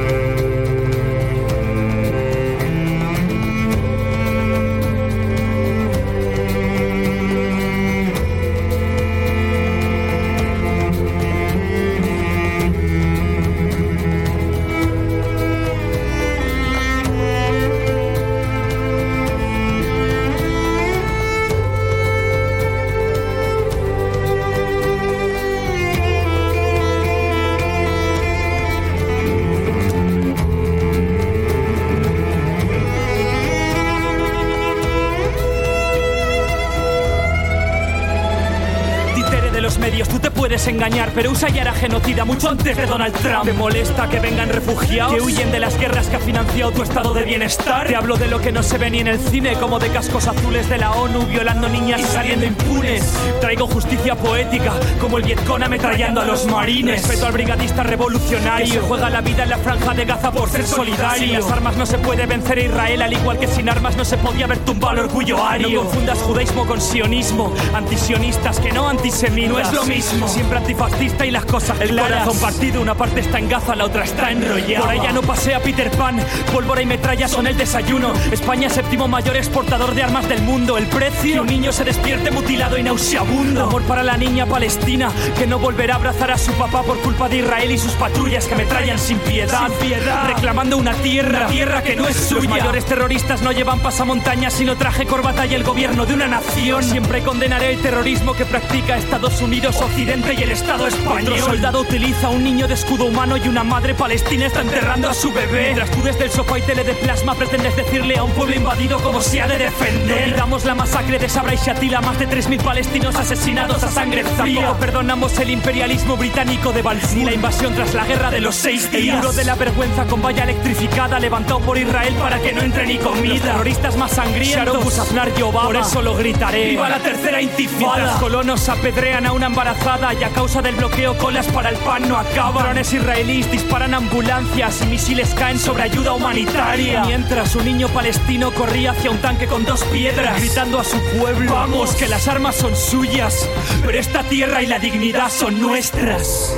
[40.67, 43.45] Engañar, pero usa ya era genocida mucho antes de Donald Trump.
[43.45, 45.15] ¿Te molesta que vengan refugiados?
[45.15, 47.87] Que huyen de las guerras que ha financiado tu estado de bienestar.
[47.87, 50.27] Te hablo de lo que no se ve ni en el cine, como de cascos
[50.27, 53.05] azules de la ONU, violando niñas y saliendo impunes.
[53.41, 57.03] Traigo justicia poética, como el Vietcong ametrallando a los marines.
[57.03, 60.67] Respeto al brigadista revolucionario, que juega la vida en la franja de Gaza por ser
[60.67, 61.27] solidario.
[61.27, 64.05] Sin las armas no se puede vencer a Israel, al igual que sin armas no
[64.05, 65.69] se podía haber tumbado el orgullo ario.
[65.69, 69.51] No confundas judaísmo con sionismo, antisionistas que no antisemitas.
[69.51, 70.29] No es lo mismo.
[70.29, 72.25] Siempre antifascista y las cosas El claras.
[72.25, 74.87] corazón partido, una parte está en Gaza, la otra está enrollada.
[74.87, 76.19] Por ella no pasea Peter Pan,
[76.53, 78.13] pólvora y metralla son el desayuno.
[78.33, 80.79] España séptimo mayor exportador de armas del mundo.
[80.79, 83.65] El precio, que un niño se despierte mutilado y nauseabundo.
[83.65, 87.29] Amor para la niña palestina, que no volverá a abrazar a su papá por culpa
[87.29, 89.67] de Israel y sus patrullas que metrallan sin piedad.
[89.69, 90.29] Sin piedad.
[90.29, 92.43] Reclamando una tierra, una tierra que no es suya.
[92.43, 96.83] Los mayores terroristas no llevan pasamontañas, sino traje, corbata y el gobierno de una nación.
[96.83, 101.33] Siempre condenaré el terrorismo que practica Estados Unidos, Occidente y el Estado español.
[101.33, 105.15] Otro soldado utiliza un niño de escudo humano y una madre palestina está enterrando a
[105.15, 105.63] su bebé.
[105.65, 109.01] Mientras tú desde el sofá y tele de plasma pretendes decirle a un pueblo invadido
[109.01, 110.37] cómo se ha de defender.
[110.37, 114.75] Damos la masacre de Sabra y Shatila, más de 3.000 palestinos asesinados a sangre fría.
[114.79, 116.83] Perdonamos el imperialismo británico de
[117.15, 119.17] y la invasión tras la guerra de los seis días.
[119.17, 122.87] El muro de la vergüenza con valla electrificada levantado por Israel para que no entre
[122.87, 123.35] ni comida.
[123.35, 125.67] Los terroristas más sangrientos, Sharon Busafnar y Obama.
[125.67, 126.71] Por eso lo gritaré.
[126.71, 127.97] ¡Viva la tercera intifada!
[127.97, 132.09] Mientras colonos apedrean a una embarazada y a causa del bloqueo colas para el pan
[132.09, 132.65] no acaban.
[132.65, 137.05] Drones israelíes disparan ambulancias y misiles caen sobre ayuda humanitaria.
[137.05, 141.53] Mientras un niño palestino corría hacia un tanque con dos piedras, gritando a su pueblo:
[141.53, 143.49] Vamos, que las armas son suyas,
[143.85, 146.55] pero esta tierra y la dignidad son nuestras.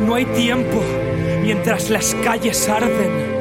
[0.00, 0.82] No hay tiempo
[1.42, 3.36] mientras las calles arden.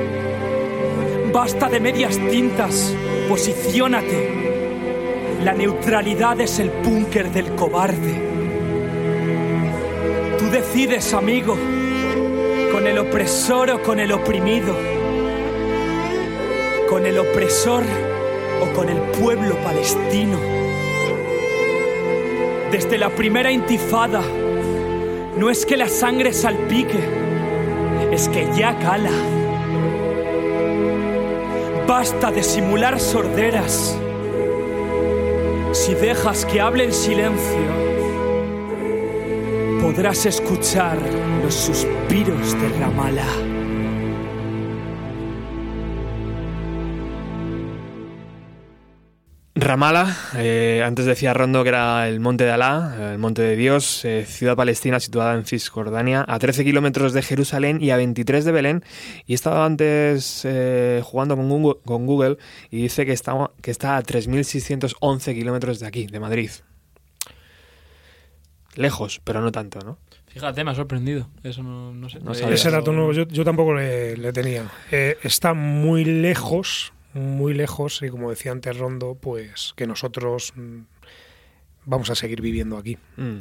[1.34, 2.94] Basta de medias tintas,
[3.28, 4.46] posiciónate.
[5.44, 8.35] La neutralidad es el búnker del cobarde.
[10.76, 11.58] Decides, amigo,
[12.74, 14.76] con el opresor o con el oprimido,
[16.90, 17.86] con el opresor
[18.62, 20.38] o con el pueblo palestino.
[22.74, 24.22] Desde la primera intifada,
[25.38, 27.00] No es que la sangre salpique,
[28.12, 29.12] es que ya cala.
[31.88, 33.98] Basta de simular sorderas.
[35.72, 37.95] Si dejas que hable en silencio,
[39.96, 40.98] podrás escuchar
[41.42, 43.26] los suspiros de Ramala.
[49.56, 54.04] Ramala, eh, antes decía Rondo que era el monte de Alá, el monte de Dios,
[54.04, 58.52] eh, ciudad palestina situada en Cisjordania, a 13 kilómetros de Jerusalén y a 23 de
[58.52, 58.84] Belén.
[59.26, 62.38] Y estaba antes eh, jugando con Google, con Google,
[62.70, 66.50] y dice que está, que está a 3.611 kilómetros de aquí, de Madrid.
[68.76, 69.98] Lejos, pero no tanto, ¿no?
[70.28, 71.30] Fíjate, me ha sorprendido.
[71.44, 72.20] Eso no, no sé.
[72.20, 72.56] No Eh, sabía.
[72.56, 74.70] Ese dato nuevo yo, yo tampoco le, le tenía.
[74.92, 80.80] Eh, está muy lejos, muy lejos, y como decía antes Rondo, pues que nosotros mm,
[81.86, 82.98] vamos a seguir viviendo aquí.
[83.18, 83.38] Mm.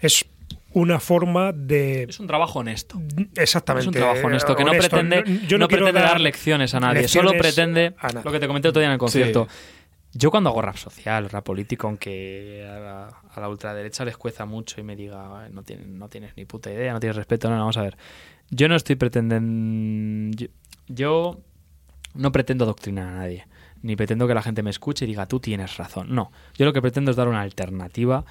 [0.00, 0.24] Es
[0.72, 2.02] una forma de...
[2.08, 3.00] Es un trabajo honesto.
[3.36, 3.82] Exactamente.
[3.82, 6.80] Es un trabajo honesto que no pretende, No- yo no quiero pretende dar lecciones a
[6.80, 8.20] nadie, solo pretende a nadie.
[8.24, 9.48] lo que te comenté otro día en el concierto.
[10.18, 14.46] Yo cuando hago rap social, rap político, aunque a la, a la ultraderecha les cueza
[14.46, 17.56] mucho y me diga, no tienes, no tienes ni puta idea, no tienes respeto, no,
[17.56, 17.96] no, vamos a ver.
[18.50, 20.46] Yo no estoy pretendiendo...
[20.88, 21.40] Yo,
[22.14, 23.46] no pretendo adoctrinar a nadie,
[23.82, 26.14] ni pretendo que la gente me escuche y diga, tú tienes razón.
[26.14, 28.24] No, yo lo que pretendo es dar una alternativa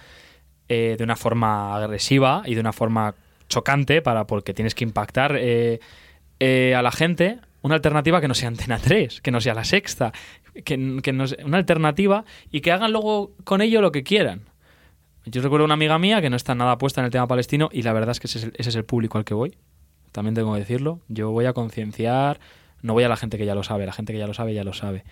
[0.68, 3.14] eh, de una forma agresiva y de una forma
[3.48, 5.80] chocante para porque tienes que impactar eh,
[6.40, 9.64] eh, a la gente una alternativa que no sea Antena 3, que no sea la
[9.64, 10.12] sexta,
[10.64, 14.42] que, que no sea- una alternativa y que hagan luego con ello lo que quieran.
[15.26, 17.82] Yo recuerdo una amiga mía que no está nada puesta en el tema palestino y
[17.82, 19.58] la verdad es que ese es el, ese es el público al que voy.
[20.12, 21.02] También tengo que decirlo.
[21.08, 22.40] Yo voy a concienciar,
[22.82, 24.54] no voy a la gente que ya lo sabe, la gente que ya lo sabe
[24.54, 25.04] ya lo sabe.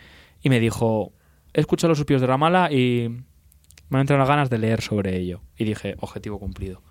[0.41, 1.11] Y me dijo,
[1.53, 3.09] he escuchado los supios de Ramala y
[3.89, 5.41] me han entrado las ganas de leer sobre ello.
[5.57, 6.81] Y dije, objetivo cumplido.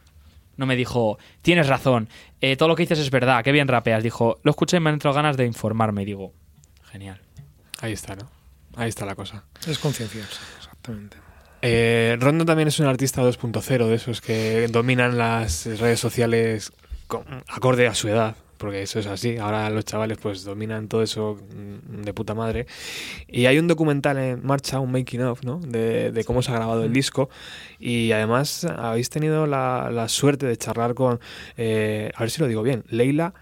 [0.56, 2.08] No me dijo, tienes razón,
[2.40, 4.02] eh, todo lo que dices es verdad, qué bien rapeas.
[4.02, 6.02] Dijo, lo escuché y me han entrado ganas de informarme.
[6.02, 6.32] Y digo,
[6.90, 7.20] genial.
[7.80, 8.28] Ahí está, ¿no?
[8.76, 9.44] Ahí está la cosa.
[9.66, 11.16] Es concienciarse, exactamente.
[11.60, 16.72] Eh, Rondo también es un artista 2.0, de esos que dominan las redes sociales
[17.06, 19.36] con- acorde a su edad, porque eso es así.
[19.36, 22.66] Ahora los chavales pues dominan todo eso mm, de puta madre.
[23.28, 25.60] Y hay un documental en marcha, un making of, ¿no?
[25.60, 27.30] De, de cómo se ha grabado el disco.
[27.78, 31.20] Y además habéis tenido la, la suerte de charlar con,
[31.56, 33.34] eh, a ver si lo digo bien, Leila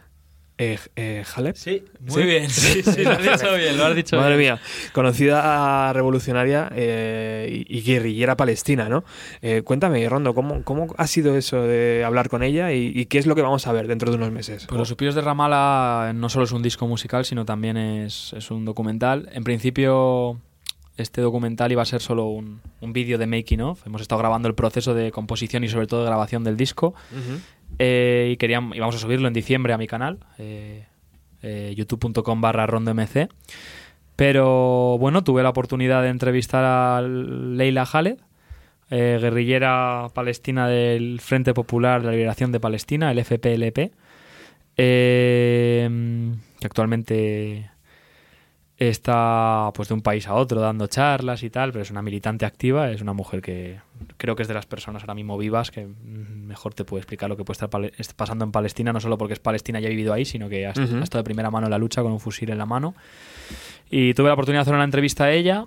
[0.61, 1.57] eh, eh, Halep.
[1.57, 2.49] Sí, muy bien.
[2.51, 4.55] Sí, sí, lo has dicho bien, lo has dicho Madre bien.
[4.55, 4.61] mía,
[4.93, 9.05] conocida revolucionaria eh, y, y guerrillera palestina, ¿no?
[9.41, 13.19] Eh, cuéntame, Rondo, ¿cómo, ¿cómo ha sido eso de hablar con ella y, y qué
[13.19, 14.67] es lo que vamos a ver dentro de unos meses?
[14.69, 18.51] Pues Los Supiros de Ramala no solo es un disco musical, sino también es, es
[18.51, 19.29] un documental.
[19.33, 20.41] En principio,
[21.01, 23.87] este documental iba a ser solo un, un vídeo de making of.
[23.87, 26.95] Hemos estado grabando el proceso de composición y sobre todo de grabación del disco.
[27.79, 30.87] Eh, y queríamos, íbamos a subirlo en diciembre a mi canal, eh,
[31.43, 33.31] eh, youtube.com barra rondomc.
[34.17, 38.19] Pero bueno, tuve la oportunidad de entrevistar a Leila Khaled,
[38.91, 43.93] eh, guerrillera palestina del Frente Popular de la Liberación de Palestina, el FPLP,
[44.77, 45.89] eh,
[46.61, 47.71] que actualmente
[48.89, 52.47] está pues de un país a otro dando charlas y tal, pero es una militante
[52.47, 53.79] activa, es una mujer que
[54.17, 57.29] creo que es de las personas ahora mismo vivas que mm, mejor te puede explicar
[57.29, 57.69] lo que puede estar
[58.17, 60.71] pasando en Palestina, no solo porque es Palestina y ha vivido ahí, sino que ha
[60.71, 62.95] estado de primera mano en la lucha con un fusil en la mano.
[63.91, 65.67] Y tuve la oportunidad de hacer una entrevista a ella.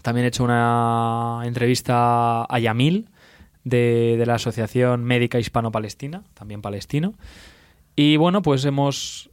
[0.00, 3.08] También he hecho una entrevista a Yamil,
[3.64, 7.12] de, de la Asociación Médica Hispano-Palestina, también palestino.
[7.94, 9.28] Y bueno, pues hemos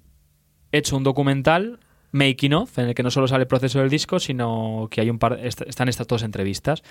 [0.74, 1.80] hecho un documental,
[2.16, 5.10] Making of, en el que no solo sale el proceso del disco, sino que hay
[5.10, 6.82] un par, est- están estas dos entrevistas.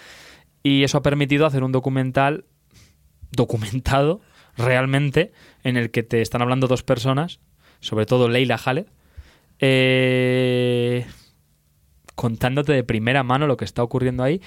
[0.63, 2.45] Y eso ha permitido hacer un documental
[3.33, 4.21] documentado
[4.57, 7.41] realmente, en el que te están hablando dos personas,
[7.81, 8.87] sobre todo Leila Haled,
[9.61, 11.07] eh,
[12.15, 14.41] contándote de primera mano lo que está ocurriendo ahí.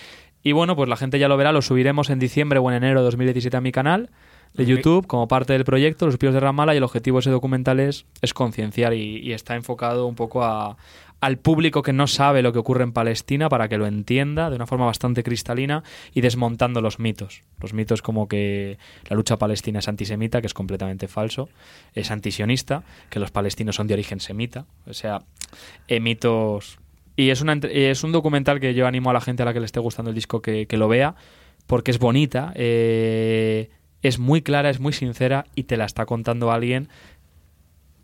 [0.44, 3.00] Y bueno, pues la gente ya lo verá, lo subiremos en diciembre o en enero
[3.02, 4.10] de 2017 a mi canal
[4.54, 4.66] de.
[4.66, 7.80] YouTube como parte del proyecto Los Píos de Ramala y el objetivo de ese documental
[7.80, 10.78] es, es concienciar y, y está enfocado un poco a,
[11.20, 14.56] al público que no sabe lo que ocurre en Palestina para que lo entienda de
[14.56, 15.84] una forma bastante cristalina
[16.14, 17.42] y desmontando los mitos.
[17.60, 18.78] Los mitos como que
[19.10, 21.50] la lucha palestina es antisemita, que es completamente falso,
[21.94, 25.24] es antisionista, que los palestinos son de origen semita, o sea,
[25.88, 26.80] eh, mitos...
[27.20, 29.60] Y es, una, es un documental que yo animo a la gente a la que
[29.60, 31.16] le esté gustando el disco que, que lo vea,
[31.66, 33.72] porque es bonita, eh,
[34.02, 36.90] es muy clara, es muy sincera y te la está contando alguien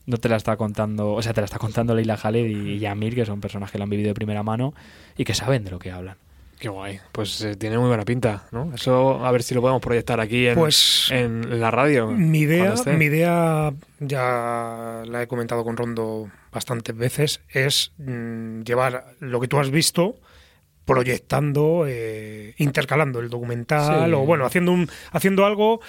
[0.06, 3.16] no te la está contando, o sea, te la está contando Leila Khaled y Yamir,
[3.16, 4.74] que son personas que la han vivido de primera mano
[5.18, 6.18] y que saben de lo que hablan.
[6.60, 7.00] Qué guay.
[7.12, 8.72] Pues eh, tiene muy buena pinta, ¿no?
[8.74, 12.08] Eso a ver si lo podemos proyectar aquí en, Pues en la radio.
[12.08, 19.16] mi idea, mi idea ya la he comentado con Rondo bastantes veces, es mm, llevar
[19.20, 20.16] lo que tú has visto
[20.86, 24.14] proyectando, eh, intercalando el documental Sí.
[24.14, 25.80] o bueno, haciendo un, haciendo algo.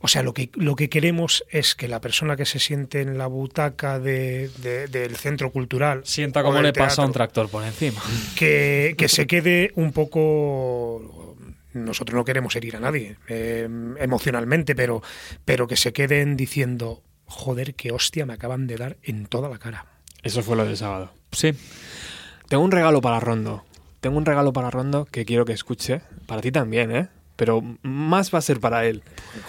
[0.00, 3.18] O sea, lo que, lo que queremos es que la persona que se siente en
[3.18, 7.12] la butaca de- de- del centro cultural Sienta o cómo del le pasa a un
[7.12, 8.00] tractor por encima.
[8.36, 11.36] que, que se quede un poco
[11.72, 15.02] nosotros no queremos herir a nadie eh, emocionalmente pero
[15.44, 19.58] pero que se queden diciendo joder qué hostia me acaban de dar en toda la
[19.58, 19.84] cara
[20.22, 21.12] Eso fue lo del sábado.
[21.32, 21.52] Sí.
[22.48, 23.64] Tengo un regalo para Rondo.
[24.00, 26.02] Tengo un regalo para Rondo que quiero que escuche.
[26.26, 27.08] Para ti también, ¿eh?
[27.36, 29.02] Pero más va a ser para él.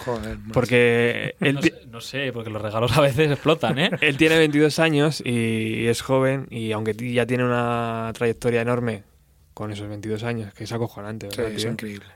[0.04, 0.52] joder macho.
[0.52, 3.90] Porque él, No sé, no sé, porque los regalos a veces explotan, ¿eh?
[4.00, 6.46] él tiene 22 años y es joven.
[6.50, 9.02] Y aunque ya tiene una trayectoria enorme
[9.54, 11.72] con esos 22 años, que es acojonante, Sí, ¿verdad, es tío?
[11.72, 12.06] increíble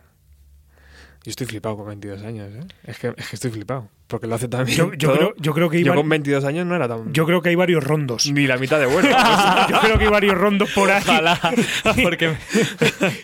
[1.24, 2.66] Yo estoy flipado con 22 años, ¿eh?
[2.84, 3.88] Es que, es que estoy flipado.
[4.06, 4.76] Porque lo hace también.
[4.76, 7.12] yo, creo, yo creo que hay Yo con 22 años no era tan.
[7.12, 9.08] yo creo que hay varios rondos Ni la mitad de bueno.
[9.70, 11.40] yo creo que hay varios rondos por ahí Ojalá,
[12.02, 12.36] porque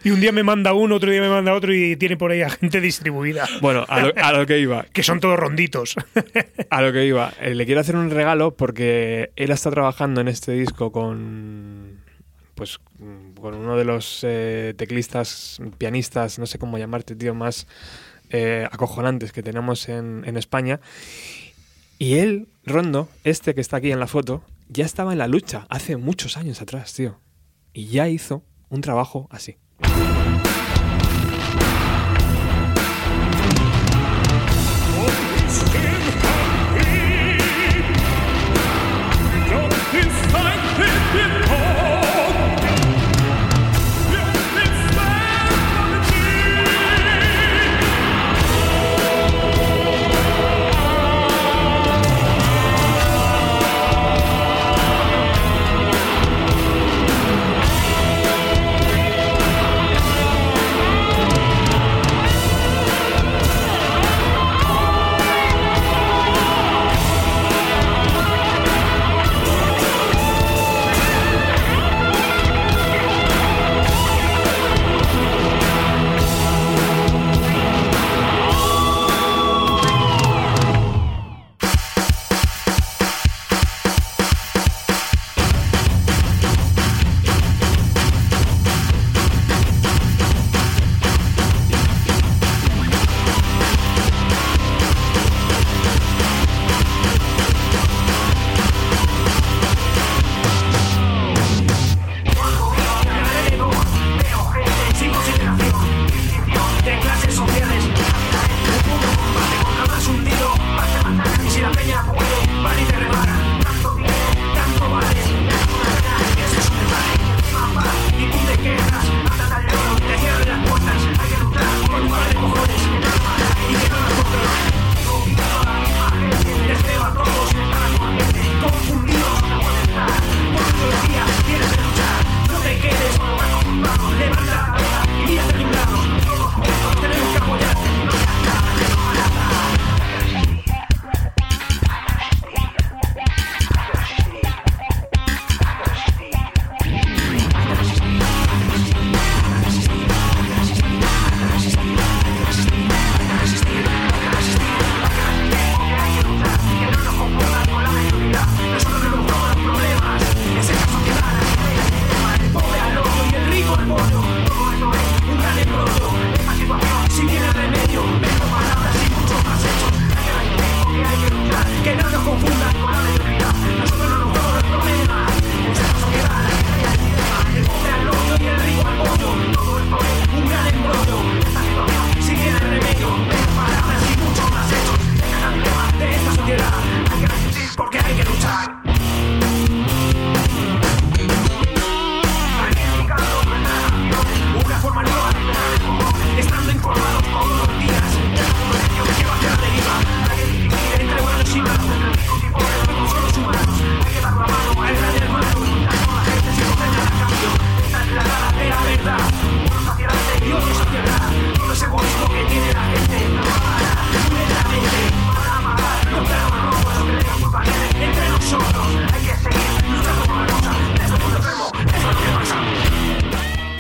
[0.05, 2.41] y un día me manda uno otro día me manda otro y tiene por ahí
[2.43, 4.85] a gente distribuida bueno, a lo, a lo que iba.
[4.93, 5.97] que son todos ronditos
[6.71, 7.33] A lo que iba.
[7.41, 12.01] Eh, le quiero hacer un regalo porque él está trabajando en este disco con.
[12.55, 12.79] Pues
[13.41, 17.67] con uno de los eh, teclistas, pianistas, no sé cómo llamarte, tío, más
[18.31, 20.81] eh, acojonantes que tenemos en, en España.
[21.99, 25.67] Y él, Rondo, este que está aquí en la foto, ya estaba en la lucha
[25.69, 27.21] hace muchos años atrás, tío.
[27.73, 29.57] Y ya hizo un trabajo así.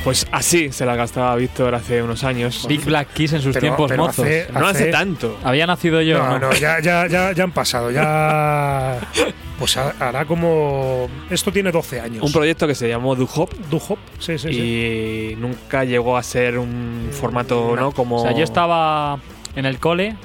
[0.04, 2.64] Pues así se la gastaba Víctor hace unos años.
[2.66, 4.24] Big Black Kiss en sus Pero- tiempos pero mozos.
[4.24, 5.38] hace- No hace tanto.
[5.44, 6.18] Había nacido yo.
[6.18, 6.48] No, ¿no?
[6.48, 7.90] no, ya, ya, ya, ya han pasado.
[7.90, 8.98] Ya.
[9.60, 11.06] Pues ha- hará como.
[11.28, 12.22] Esto tiene 12 años.
[12.24, 14.58] Un proyecto que se llamó Du Hop Duhop, sí, sí, sí.
[14.58, 17.92] y nunca llegó a ser un formato, ¿no?
[17.92, 19.18] Como O sea, yo estaba
[19.54, 20.16] en el cole,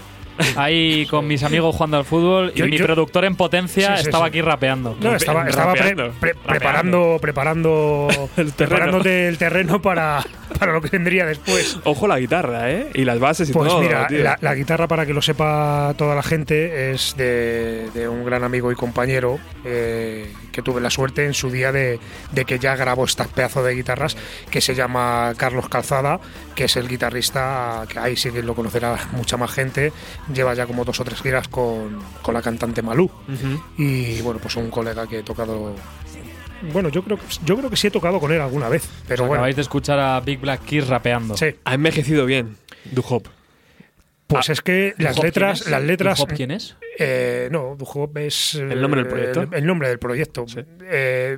[0.55, 4.03] ahí con mis amigos jugando al fútbol, Yo- y mi yo- productor en potencia Sí,
[4.03, 4.29] sí, estaba sí.
[4.29, 4.97] aquí rapeando.
[5.01, 6.47] No, estaba, estaba pre- rapeando, pre- rapeando.
[6.47, 8.07] preparando, preparando,
[8.37, 8.75] El terreno.
[8.75, 10.23] preparándote el terreno para,
[10.59, 11.77] para lo que vendría después.
[11.83, 12.89] Ojo la guitarra, ¿eh?
[12.93, 13.81] Y las bases y Pues todo.
[13.81, 14.23] mira, tío.
[14.23, 18.43] la, la guitarra, para que lo sepa toda la gente, es de, de un gran
[18.43, 21.99] amigo y compañero eh, que tuve la suerte en su día de,
[22.31, 24.15] de que ya grabó estas pedazos de guitarras,
[24.49, 26.19] que se llama Carlos Calzada,
[26.55, 29.91] que es el guitarrista, que ahí sí que lo conocerá mucha más gente,
[30.33, 33.09] lleva ya como dos o tres giras con, con la cantante Malú.
[33.77, 35.75] Y bueno, pues un colega que he tocado.
[36.71, 39.23] Bueno, yo creo, que- yo creo que sí he tocado con él alguna vez, pero
[39.25, 39.35] bueno.
[39.35, 41.35] Acabáis de escuchar a Big Black Kiss rapeando.
[41.37, 43.27] Sí, Ha envejecido bien, Du Hop.
[44.27, 46.19] pues es que las ¿Hop letras, las letras.
[46.19, 46.75] ¿Hop quién es?
[46.97, 48.55] Eh, no, Duhop es.
[48.55, 49.41] ¿El nombre del proyecto?
[49.43, 50.45] El, el nombre del proyecto.
[50.47, 50.59] Sí.
[50.83, 51.37] Eh,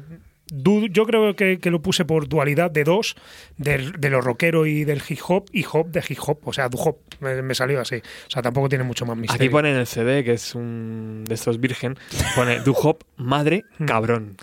[0.50, 3.18] Du- yo creo que, que lo puse por dualidad de dos,
[3.58, 6.70] del- de, lo rockero y del hip hop, y hop de hip hop, o sea,
[6.70, 7.96] Duhop, me, me salió así.
[7.98, 9.44] O sea, tampoco tiene mucho más misterio.
[9.44, 11.98] Aquí pone en el CD, que es un de estos virgen,
[12.34, 14.38] pone Du Hop, madre, cabrón.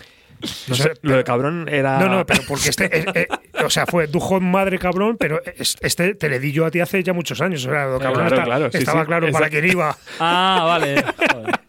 [0.67, 1.97] No sé, lo de cabrón era.
[1.99, 3.27] No, no, pero porque este, eh, eh,
[3.63, 6.79] o sea, fue Duhop madre cabrón, pero es- este te le di yo a ti
[6.81, 7.65] hace ya muchos años.
[7.65, 9.07] O sea, lo cabrón Claro, está- claro, sí, estaba sí.
[9.07, 9.97] claro para quién iba.
[10.19, 11.03] Ah, vale.
[11.31, 11.59] Joder.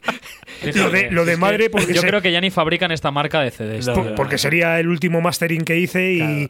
[0.75, 3.11] Lo de, lo de madre, que porque Yo se- creo que ya ni fabrican esta
[3.11, 3.89] marca de CDs.
[4.17, 6.49] Porque sería el último mastering que hice y eh,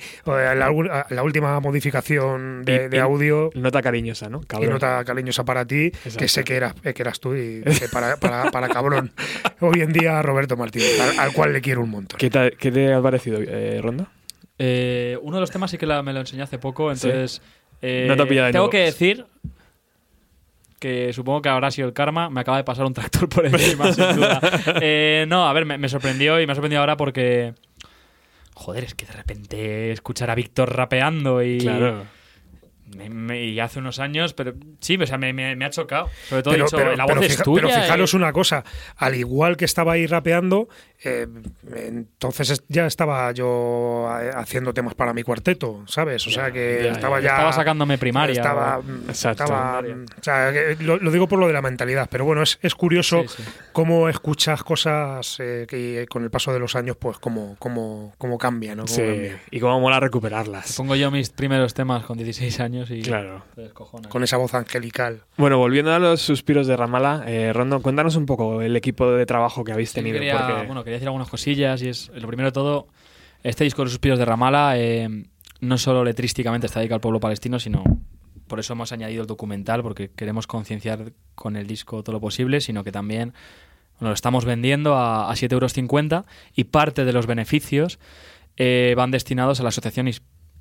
[0.57, 4.41] la, última modificación de, Y- de y- audio Nota cariñosa, ¿no?
[4.43, 4.71] y Cabrón.
[4.71, 8.17] nota cariñosa para ti, que sé que eras, eh, que eras tú y que para,
[8.17, 9.13] para, para cabrón.
[9.61, 12.19] Hoy en día Roberto Martínez, al, al cual le quiero un montón.
[12.19, 14.07] ¿Qué, te- qué te ha parecido, eh, Ronda?
[14.59, 17.43] Eh, uno de los temas sí que la- me lo enseñó hace poco, entonces
[17.83, 18.71] eh, No te de tengo nuevo.
[18.71, 19.25] que decir
[20.79, 22.31] que supongo que habrá sido el karma.
[22.31, 24.41] Me acaba de pasar un tractor por encima, sin duda.
[24.81, 27.55] Eh, no, a ver, me, me sorprendió y me ha sorprendido ahora porque...
[28.55, 31.59] Joder, es que de repente escuchar a Víctor rapeando y...
[31.59, 32.05] Claro.
[32.95, 36.09] Me- me- y hace unos años, pero sí, o sea, me, me- me ha chocado.
[36.29, 37.63] Sobre todo, Pero, dicho, pero- la voz pero es fija- tuya.
[37.69, 38.65] pero fijaros y- una cosa,
[38.97, 40.69] al igual que estaba ahí rapeando,
[41.05, 41.27] eh,
[41.75, 46.27] entonces es- ya estaba yo eh, haciendo temas para mi cuarteto, ¿sabes?
[46.27, 47.27] O sea que ya, estaba ya.
[47.27, 47.33] ya...
[47.35, 48.35] Estaba sacándome primaria.
[48.41, 49.45] Estaba, Exacto.
[49.45, 52.43] estaba, mm, o sea, que lo, lo digo por lo de la mentalidad, pero bueno,
[52.43, 53.51] es, es curioso Sí, sí.
[53.73, 58.39] cómo escuchas cosas eh, que con el paso de los años, pues cómo, cómo, cómo
[58.39, 58.85] cambia, ¿no?
[58.85, 59.03] Cómo Sí.
[59.03, 59.41] cambia.
[59.51, 60.77] Y cómo mola recuperarlas.
[60.77, 63.03] Pongo yo mis primeros temas con 16 años y...
[63.03, 63.45] Claro.
[63.55, 64.09] te descojonas.
[64.11, 65.23] Con esa voz angelical.
[65.37, 69.25] Bueno, volviendo a los suspiros de Ramala, eh, Rondo, cuéntanos un poco el equipo de
[69.27, 70.15] trabajo que habéis Sí, tenido.
[70.19, 72.89] quería, porque- bueno, quería decir algunas cosillas y es lo primero de todo,
[73.43, 75.09] este disco de los suspiros de Ramala eh,
[75.61, 77.83] no solo letrísticamente está dedicado al pueblo palestino, sino
[78.47, 82.61] por eso hemos añadido el documental, porque queremos concienciar con el disco todo lo posible,
[82.61, 83.33] sino que también
[83.99, 86.25] bueno, lo estamos vendiendo a, a 7,50 euros
[86.55, 87.99] y parte de los beneficios
[88.59, 90.07] eh, van destinados a la Asociación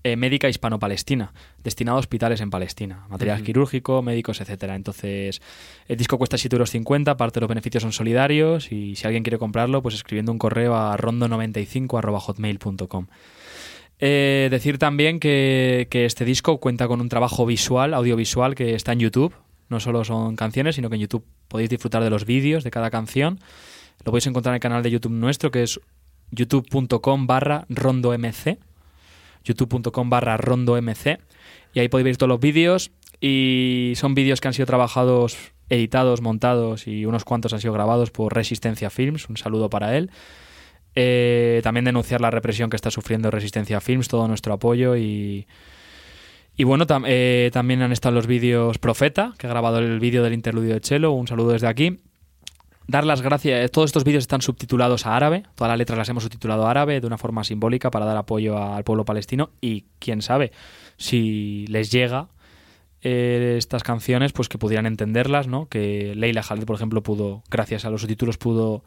[0.06, 1.34] eh, Médica Hispano-Palestina,
[1.64, 4.76] destinado a hospitales en Palestina, material quirúrgico, médicos, etcétera.
[4.76, 5.41] Entonces,
[5.88, 6.70] el disco cuesta 7,50 euros,
[7.18, 10.76] parte de los beneficios son solidarios y si alguien quiere comprarlo, pues escribiendo un correo
[10.76, 13.08] a rondo95.hotmail.com.
[13.97, 18.93] Eh, decir también que, que este disco cuenta con un trabajo visual, audiovisual, que está
[18.93, 19.34] en YouTube.
[19.70, 22.91] No solo son canciones, sino que en YouTube podéis disfrutar de los vídeos de cada
[22.91, 23.39] canción.
[24.03, 25.80] Lo podéis encontrar en el canal de YouTube nuestro, que es
[26.30, 28.60] youtube.com barra rondomc.
[29.46, 31.20] youtube.com barra rondomc.
[31.74, 32.91] Y ahí podéis ver todos los vídeos.
[33.22, 35.38] Y son vídeos que han sido trabajados,
[35.70, 39.30] editados, montados y unos cuantos han sido grabados por Resistencia Films.
[39.30, 40.12] Un saludo para él.
[40.96, 45.46] Eh, también denunciar la represión que está sufriendo Resistencia Films, todo nuestro apoyo y,
[46.56, 50.34] y bueno, eh, también han estado los vídeos Profeta, que ha grabado el vídeo del
[50.34, 52.00] interludio de Chelo, un saludo desde aquí.
[52.88, 56.22] Dar las gracias, todos estos vídeos están subtitulados a árabe, todas las letras las hemos
[56.24, 60.22] subtitulado a árabe de una forma simbólica para dar apoyo al pueblo palestino y quién
[60.22, 60.52] sabe
[60.98, 62.28] si les llega
[63.02, 65.68] eh, estas canciones, pues que pudieran entenderlas, ¿no?
[65.68, 68.84] Que Leila Khaled, por ejemplo, pudo, gracias a los subtítulos, pudo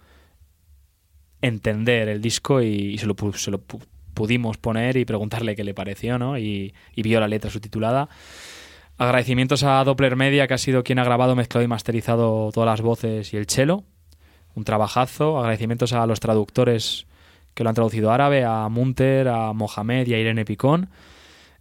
[1.42, 3.84] entender el disco y, y se lo, se lo pu-
[4.14, 6.38] pudimos poner y preguntarle qué le pareció, ¿no?
[6.38, 8.08] Y, y vio la letra subtitulada.
[8.98, 12.80] Agradecimientos a Doppler Media, que ha sido quien ha grabado, mezclado y masterizado todas las
[12.80, 13.84] voces y el cello.
[14.56, 15.38] Un trabajazo.
[15.38, 17.06] Agradecimientos a los traductores
[17.54, 20.90] que lo han traducido a árabe, a Munter, a Mohamed y a Irene Picón.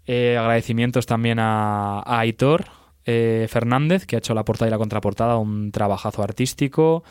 [0.08, 2.66] Eh, agradecimientos también a, a Aitor
[3.06, 7.04] eh, Fernández, que ha hecho la portada y la contraportada, un trabajazo artístico.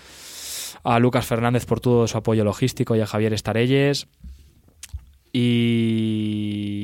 [0.83, 4.09] A Lucas Fernández por todo su apoyo logístico y a Javier Estarelles.
[5.33, 6.76] Y.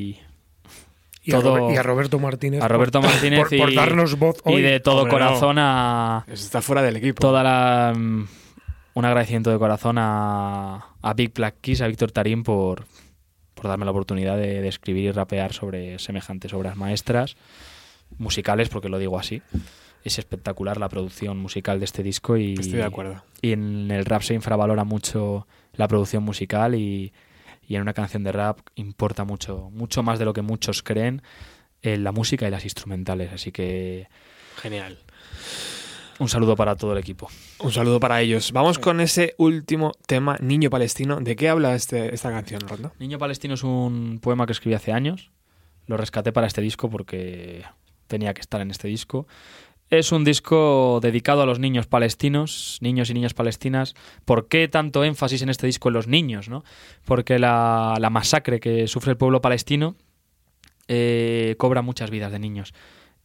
[1.23, 2.61] Y, a, todo- Robe- y a Roberto Martínez.
[2.61, 4.61] a Roberto por- Martínez por, y, por darnos voz y hoy.
[4.61, 5.25] de todo Hombre, no.
[5.27, 7.19] corazón a Está fuera del equipo.
[7.21, 8.27] toda la mm,
[8.95, 12.85] un agradecimiento de corazón a, a Big Black Kiss, a Víctor Tarín por,
[13.53, 17.35] por darme la oportunidad de, de escribir y rapear sobre semejantes obras maestras
[18.17, 19.41] musicales, porque lo digo así.
[20.03, 23.23] Es espectacular la producción musical de este disco y, Estoy de acuerdo.
[23.41, 27.13] y en el rap se infravalora mucho la producción musical y,
[27.67, 31.21] y en una canción de rap importa mucho, mucho más de lo que muchos creen
[31.81, 33.31] eh, la música y las instrumentales.
[33.33, 34.07] Así que
[34.61, 34.99] Genial.
[36.19, 37.29] un saludo para todo el equipo.
[37.59, 38.51] Un saludo para ellos.
[38.51, 41.19] Vamos con ese último tema, Niño Palestino.
[41.19, 42.93] ¿De qué habla este, esta canción, Rondo?
[42.99, 45.31] Niño Palestino es un poema que escribí hace años.
[45.85, 47.65] Lo rescaté para este disco porque
[48.07, 49.27] tenía que estar en este disco.
[49.93, 53.93] Es un disco dedicado a los niños palestinos, niños y niñas palestinas.
[54.25, 56.49] ¿Por qué tanto énfasis en este disco en los niños?
[56.49, 56.63] ¿no?
[57.05, 59.95] Porque la, la masacre que sufre el pueblo palestino
[60.87, 62.73] eh, cobra muchas vidas de niños.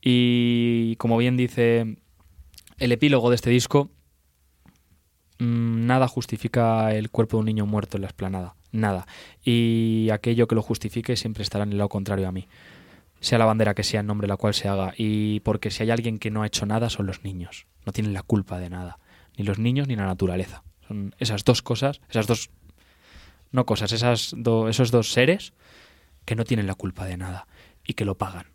[0.02, 1.96] Y como bien dice
[2.76, 3.88] el epílogo de este disco,
[5.38, 8.56] mm, nada justifica el cuerpo de un niño muerto en la esplanada.
[8.72, 9.06] Nada.
[9.42, 12.46] Y aquello que lo justifique siempre estará en el lado contrario a mí.
[13.20, 14.94] Sea la bandera que sea, en nombre la cual se haga.
[14.96, 17.66] Y porque si hay alguien que no ha hecho nada, son los niños.
[17.84, 18.98] No tienen la culpa de nada.
[19.36, 20.62] Ni los niños ni la naturaleza.
[20.86, 22.50] Son esas dos cosas, esas dos.
[23.50, 24.34] No cosas, esas
[24.68, 25.52] esos dos seres
[26.24, 27.46] que no tienen la culpa de nada
[27.84, 28.46] y que lo pagan.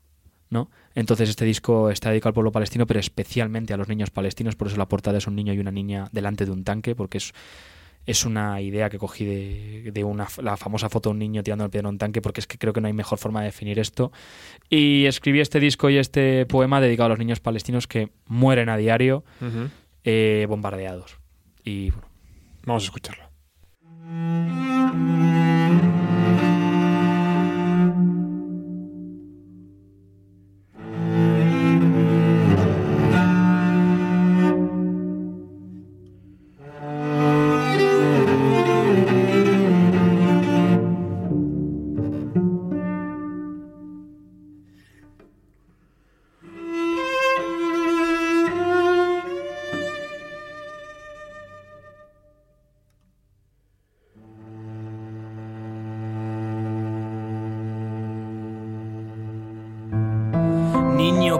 [0.53, 0.69] ¿no?
[0.93, 4.67] Entonces este disco está dedicado al pueblo palestino, pero especialmente a los niños palestinos, por
[4.67, 7.33] eso la portada es un niño y una niña delante de un tanque, porque es,
[8.05, 11.63] es una idea que cogí de, de una, la famosa foto de un niño tirando
[11.63, 13.47] el piedra a un tanque, porque es que creo que no hay mejor forma de
[13.47, 14.11] definir esto.
[14.69, 18.77] Y escribí este disco y este poema dedicado a los niños palestinos que mueren a
[18.77, 19.23] diario
[20.03, 21.17] eh, bombardeados.
[21.63, 22.13] Y bueno,
[22.65, 23.23] Vamos a escucharlo.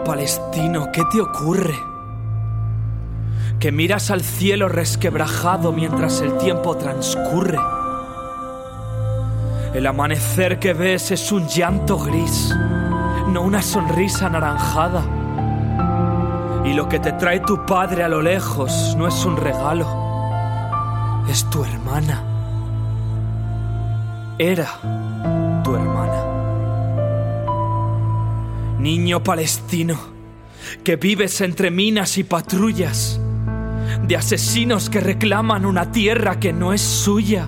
[0.04, 1.74] Palestino, ¿qué te ocurre?
[3.58, 7.58] Que miras al cielo resquebrajado mientras el tiempo transcurre.
[9.72, 12.54] El amanecer que ves es un llanto gris,
[13.28, 15.02] no una sonrisa anaranjada.
[16.64, 19.86] Y lo que te trae tu padre a lo lejos no es un regalo,
[21.28, 22.22] es tu hermana.
[24.38, 24.68] Era
[28.84, 29.98] Niño palestino,
[30.84, 33.18] que vives entre minas y patrullas,
[34.06, 37.46] de asesinos que reclaman una tierra que no es suya,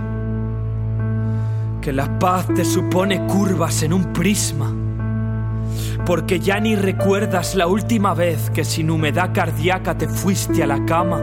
[1.83, 4.73] que la paz te supone curvas en un prisma,
[6.07, 10.87] porque ya ni recuerdas la última vez que sin humedad cardíaca te fuiste a la
[10.87, 11.21] cama,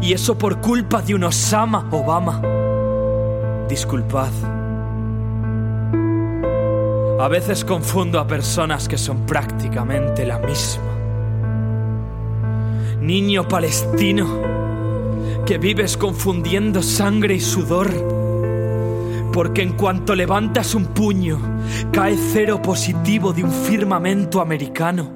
[0.00, 2.40] y eso por culpa de un Osama Obama.
[3.68, 4.59] Disculpad.
[7.20, 10.96] A veces confundo a personas que son prácticamente la misma.
[12.98, 14.26] Niño palestino,
[15.44, 17.90] que vives confundiendo sangre y sudor,
[19.34, 21.38] porque en cuanto levantas un puño,
[21.92, 25.10] cae cero positivo de un firmamento americano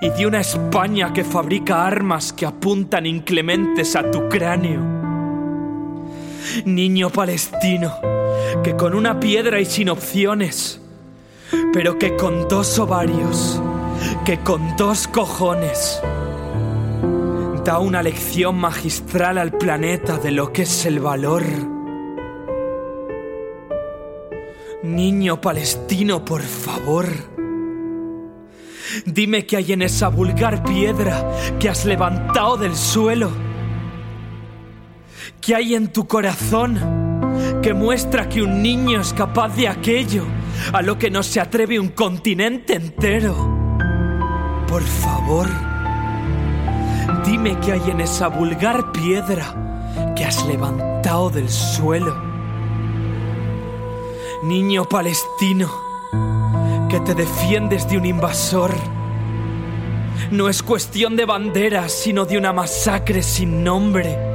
[0.00, 4.80] y de una España que fabrica armas que apuntan inclementes a tu cráneo.
[6.64, 7.92] Niño palestino,
[8.62, 10.80] que con una piedra y sin opciones,
[11.72, 13.60] pero que con dos ovarios,
[14.24, 16.00] que con dos cojones,
[17.64, 21.44] da una lección magistral al planeta de lo que es el valor.
[24.82, 27.06] Niño palestino, por favor.
[29.04, 33.30] Dime qué hay en esa vulgar piedra que has levantado del suelo.
[35.40, 37.09] ¿Qué hay en tu corazón
[37.62, 40.24] que muestra que un niño es capaz de aquello
[40.72, 43.34] a lo que no se atreve un continente entero?
[44.66, 45.46] Por favor,
[47.24, 52.16] dime qué hay en esa vulgar piedra que has levantado del suelo.
[54.44, 55.70] Niño palestino,
[56.88, 58.72] que te defiendes de un invasor.
[60.30, 64.29] No es cuestión de banderas, sino de una masacre sin nombre.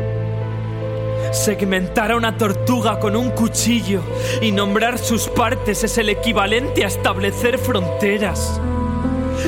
[1.36, 4.02] Segmentar a una tortuga con un cuchillo
[4.42, 8.60] y nombrar sus partes es el equivalente a establecer fronteras.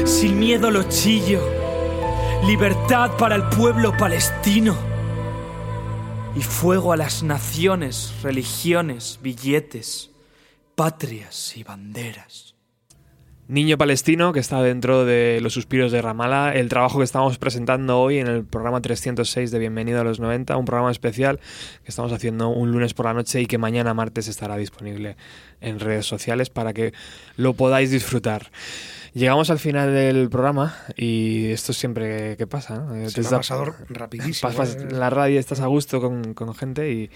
[0.05, 1.41] Sin miedo lo chillo.
[2.45, 4.75] Libertad para el pueblo palestino.
[6.35, 10.11] Y fuego a las naciones, religiones, billetes,
[10.75, 12.56] patrias y banderas.
[13.49, 17.97] Niño Palestino, que está dentro de Los Suspiros de Ramala, el trabajo que estamos presentando
[17.97, 21.39] hoy en el programa 306 de Bienvenido a los 90, un programa especial
[21.83, 25.15] que estamos haciendo un lunes por la noche y que mañana martes estará disponible
[25.61, 26.91] en redes sociales para que
[27.37, 28.51] lo podáis disfrutar.
[29.17, 33.09] Llegamos al final del programa y esto siempre que pasa, ¿no?
[33.09, 34.51] Se me ha pasado rapidísimo.
[34.51, 34.87] Pasas ¿eh?
[34.91, 37.09] la radio, estás a gusto con, con gente y,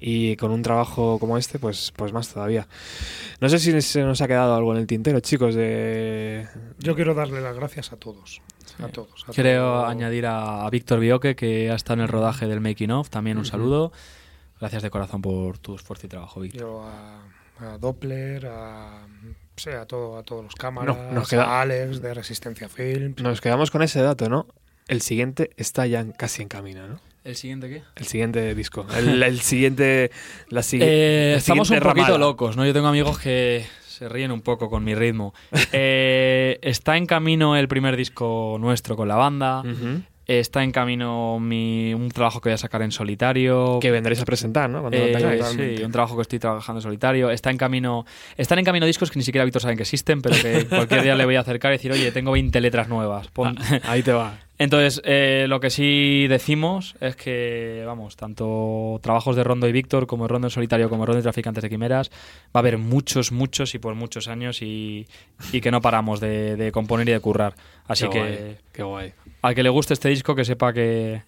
[0.00, 2.66] y con un trabajo como este, pues, pues más todavía.
[3.40, 6.48] No sé si se nos ha quedado algo en el tintero, chicos, de...
[6.80, 8.42] Yo quiero darle las gracias a todos.
[8.82, 9.24] A todos.
[9.28, 9.90] a Quiero todos.
[9.90, 13.38] añadir a, a Víctor Bioque, que ha estado en el rodaje del Making of, también
[13.38, 13.92] un saludo.
[14.58, 16.60] Gracias de corazón por tu esfuerzo y trabajo, Víctor.
[16.60, 17.22] Yo a,
[17.60, 19.06] a Doppler, a,
[19.56, 23.22] sí, a, todo, a todos los cámaras, No, nos queda- a Alex de Resistencia Films.
[23.22, 24.46] Nos quedamos con ese dato, ¿no?
[24.88, 27.00] El siguiente está ya en- casi en camino, ¿no?
[27.24, 27.82] ¿El siguiente qué?
[27.96, 28.86] El siguiente disco.
[28.96, 30.12] El, el siguiente...
[30.48, 32.18] La sigui- Eh, la estamos un siguiente poquito ramada.
[32.18, 32.64] locos, ¿no?
[32.64, 35.34] Yo tengo amigos que se ríen un poco con mi ritmo.
[35.72, 39.60] Eh, está en camino el primer disco nuestro con la banda.
[39.62, 40.02] Ujú.
[40.28, 43.78] Está en camino mi, un trabajo que voy a sacar en solitario.
[43.80, 44.80] Que vendréis a presentar, ¿no?
[44.80, 45.44] Cuando lo Eh, tengáis.
[45.46, 47.30] sí, un trabajo que estoy trabajando en solitario.
[47.30, 48.04] Está en camino,
[48.36, 51.14] están en camino discos que ni siquiera Víctor saben que existen, pero que cualquier día
[51.14, 53.28] le voy a acercar y decir, oye, tengo 20 letras nuevas.
[53.28, 53.56] pon".
[53.60, 54.38] Ah, ahí te va.
[54.58, 60.06] Entonces, eh, lo que sí decimos es que, vamos, tanto trabajos de Rondo y Víctor,
[60.06, 62.10] como Rondo en solitario, como Rondo y Traficantes de Quimeras,
[62.46, 65.06] va a haber muchos, muchos y por muchos años y,
[65.52, 67.54] y que no paramos de, de componer y de currar.
[67.86, 69.12] Así Qué que guay, qué guay.
[69.46, 71.22] Al que le guste este disco, que sepa que,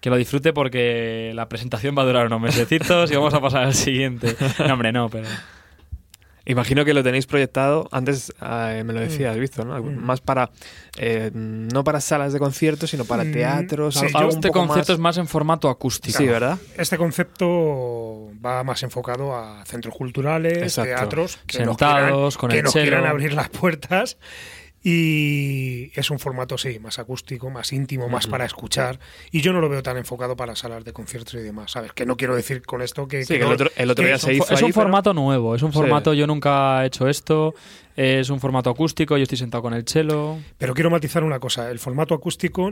[0.00, 3.64] que lo disfrute porque la presentación va a durar unos mesecitos y vamos a pasar
[3.64, 4.36] al siguiente.
[4.66, 5.28] No, hombre, no, pero...
[6.44, 9.02] Imagino que lo tenéis proyectado, antes eh, me lo Mm.
[9.04, 9.80] decías, visto, ¿no?
[9.80, 10.50] Más para,
[10.98, 14.58] eh, no para salas de conciertos, sino para Mm, teatros, sí, algo, yo Este poco
[14.66, 14.96] concierto más...
[14.96, 16.18] es más en formato acústico.
[16.18, 16.58] Sí, ¿verdad?
[16.76, 20.90] Este concepto va más enfocado a centros culturales, Exacto.
[20.96, 24.16] teatros, que nos Sentados, quieran, con que el nos quieran abrir las puertas.
[24.84, 28.98] Y es un formato, sí, más acústico, más íntimo, más para escuchar.
[29.30, 31.92] Y yo no lo veo tan enfocado para salas de conciertos y demás, ¿sabes?
[31.92, 33.24] Que no quiero decir con esto que...
[33.24, 35.14] Sí, que que el otro, el otro que día se hizo Es un pero- formato
[35.14, 35.78] nuevo, es un Sí.
[35.78, 37.54] formato, yo nunca he hecho esto,
[37.96, 40.38] es un formato acústico, yo estoy sentado con el chelo.
[40.58, 42.70] Pero quiero matizar una cosa, el formato acústico,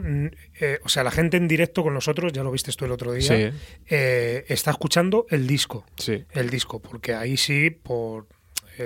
[0.59, 3.13] eh, o sea, la gente en directo con nosotros, ya lo viste tú el otro
[3.13, 3.57] día, Sí.
[3.89, 6.23] eh, está escuchando el disco, Sí.
[6.31, 8.27] el disco, porque ahí sí, por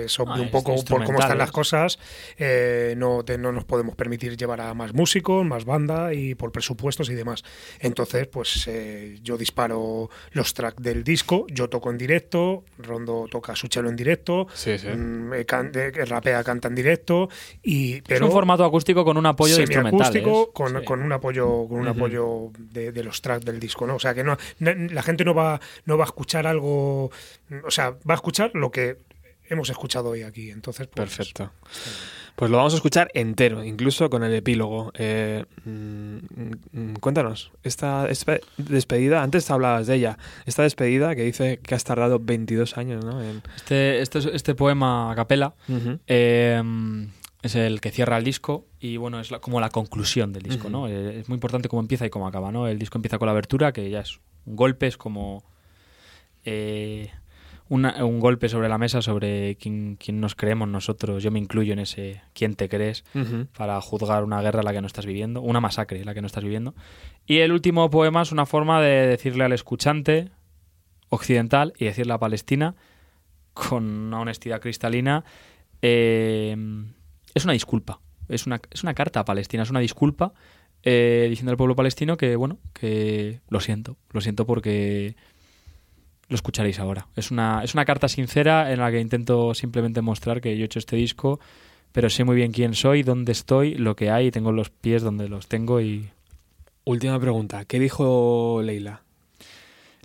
[0.04, 1.98] es obvio Ah, un poco por cómo están las cosas,
[2.38, 6.52] eh, no, te- no nos podemos permitir llevar a más músicos, más banda y por
[6.52, 7.42] presupuestos y demás.
[7.80, 13.54] Entonces, pues eh, yo disparo los tracks del disco, yo toco en directo, Rondo toca
[13.56, 14.88] su cello en directo, Sí, sí.
[14.88, 17.28] mm, eh, can- eh, rapea, canta en directo,
[17.62, 20.84] y, pero es un formato acústico con un apoyo semiacústico con, Sí.
[20.84, 24.14] con un apoyo con un apoyo de, de los tracks del disco no o sea
[24.14, 27.10] que no- la gente no va no va a escuchar algo
[27.64, 28.98] o sea va a escuchar lo que
[29.48, 31.52] hemos escuchado hoy aquí entonces pues, Perfecto.
[32.36, 34.92] Pues lo vamos a escuchar entero, incluso con el epílogo.
[34.98, 36.16] Eh, mm,
[36.72, 41.84] mm, cuéntanos, esta espe- despedida, antes hablabas de ella, esta despedida que dice que has
[41.84, 43.22] tardado 22 años, ¿no?
[43.22, 45.54] En- Este, este, este poema a capela
[46.08, 46.62] eh,
[47.42, 50.68] es el que cierra el disco y bueno, es la- como la conclusión del disco.
[50.68, 50.88] ¿no?
[50.88, 52.68] Eh, es muy importante cómo empieza y cómo acaba, ¿no?
[52.68, 55.42] El disco empieza con la abertura, que ya es un golpe, es como
[56.44, 57.10] eh,
[57.68, 61.72] una- un golpe sobre la mesa sobre quién, quién nos creemos nosotros, yo me incluyo
[61.72, 63.04] en ese quién te crees,
[63.56, 66.44] para juzgar una guerra la que no estás viviendo, una masacre la que no estás
[66.44, 66.74] viviendo.
[67.26, 70.30] Y el último poema es una forma de decirle al escuchante
[71.08, 72.74] occidental y decirle a Palestina
[73.52, 75.24] con una honestidad cristalina,
[75.82, 76.56] eh,
[77.34, 80.32] es una disculpa, es una, es una carta a Palestina, es una disculpa
[80.82, 85.16] eh, diciendo al pueblo palestino que, bueno, que lo siento, lo siento porque
[86.28, 87.06] lo escucharéis ahora.
[87.16, 90.66] Es una, es una carta sincera en la que intento simplemente mostrar que yo he
[90.66, 91.40] hecho este disco,
[91.92, 95.02] pero sé muy bien quién soy, dónde estoy, lo que hay, y tengo los pies
[95.02, 96.10] donde los tengo y...
[96.84, 99.02] Última pregunta, ¿qué dijo Leila?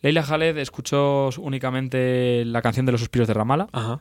[0.01, 3.99] Leila Khaled escuchó únicamente la canción de los suspiros de Ramala Ajá.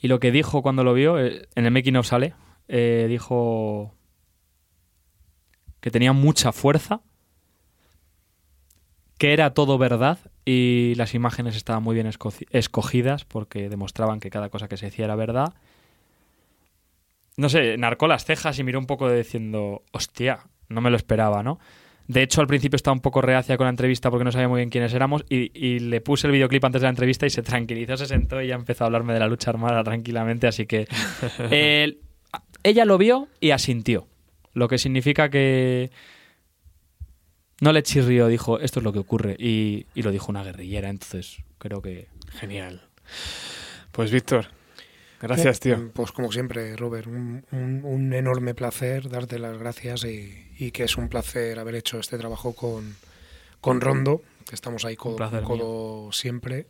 [0.00, 2.34] y lo que dijo cuando lo vio, eh, en el making of sale,
[2.68, 3.94] eh, dijo
[5.80, 7.00] que tenía mucha fuerza,
[9.18, 14.30] que era todo verdad y las imágenes estaban muy bien esco- escogidas porque demostraban que
[14.30, 15.54] cada cosa que se decía era verdad.
[17.36, 20.96] No sé, narcó las cejas y miró un poco de diciendo, hostia, no me lo
[20.96, 21.58] esperaba, ¿no?
[22.08, 24.58] De hecho, al principio estaba un poco reacia con la entrevista porque no sabía muy
[24.58, 27.42] bien quiénes éramos y, y le puse el videoclip antes de la entrevista y se
[27.42, 30.46] tranquilizó, se sentó y ya empezó a hablarme de la lucha armada tranquilamente.
[30.46, 30.86] Así que
[31.50, 31.98] eh,
[32.62, 34.06] ella lo vio y asintió,
[34.54, 35.90] lo que significa que
[37.60, 40.88] no le chirrió, dijo, esto es lo que ocurre y, y lo dijo una guerrillera,
[40.90, 42.08] entonces creo que...
[42.30, 42.86] Genial.
[43.92, 44.48] Pues Víctor,
[45.22, 45.90] gracias, tío.
[45.94, 50.84] Pues como siempre, Robert, un, un- un enorme placer darte las gracias y, y que
[50.84, 52.96] es un placer haber hecho este trabajo con,
[53.60, 56.66] con Rondo, que estamos ahí codo, codo siempre.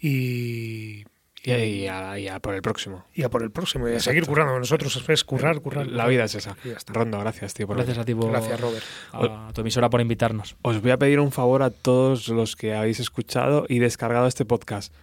[0.00, 1.04] Y,
[1.44, 3.04] Y, y a, y a por el próximo.
[3.12, 4.56] y a por el próximo, y a seguir currando.
[4.58, 5.86] Nosotros es currar, currar.
[5.88, 6.56] La vida es esa.
[6.86, 7.66] Rondo, gracias, tío.
[7.66, 8.84] Por Gracias a ti por- Gracias, Robert.
[9.12, 10.54] a tu emisora por invitarnos.
[10.62, 14.44] Os voy a pedir un favor a todos los que habéis escuchado y descargado este
[14.44, 14.94] podcast.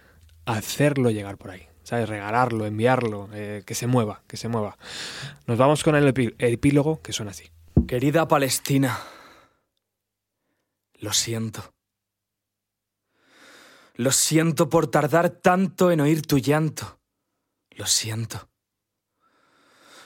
[0.46, 1.66] Hacerlo llegar por ahí.
[1.82, 2.08] ¿Sabes?
[2.08, 4.78] Regalarlo, enviarlo, eh, que se mueva, que se mueva.
[5.46, 6.06] Nos vamos con el
[6.38, 7.50] epílogo que suena así.
[7.88, 8.98] Querida Palestina,
[11.00, 11.72] lo siento.
[14.00, 17.02] Lo siento por tardar tanto en oír tu llanto.
[17.72, 18.48] Lo siento.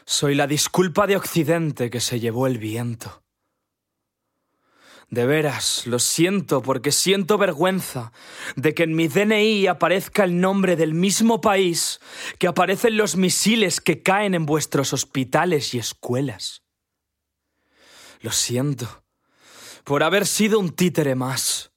[0.05, 3.23] Soy la disculpa de Occidente que se llevó el viento.
[5.11, 8.11] De veras, lo siento porque siento vergüenza
[8.57, 12.01] de que en mi DNI aparezca el nombre del mismo país
[12.41, 16.65] que aparecen los misiles que caen en vuestros hospitales y escuelas.
[18.23, 19.05] Lo siento
[19.85, 21.74] por haber sido un títere más,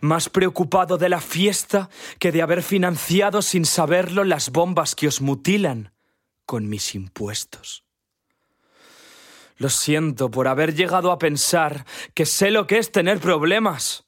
[0.00, 5.20] más preocupado de la fiesta que de haber financiado sin saberlo las bombas que os
[5.20, 5.92] mutilan
[6.46, 7.84] con mis impuestos.
[9.56, 11.84] Lo siento por haber llegado a pensar
[12.14, 14.06] que sé lo que es tener problemas,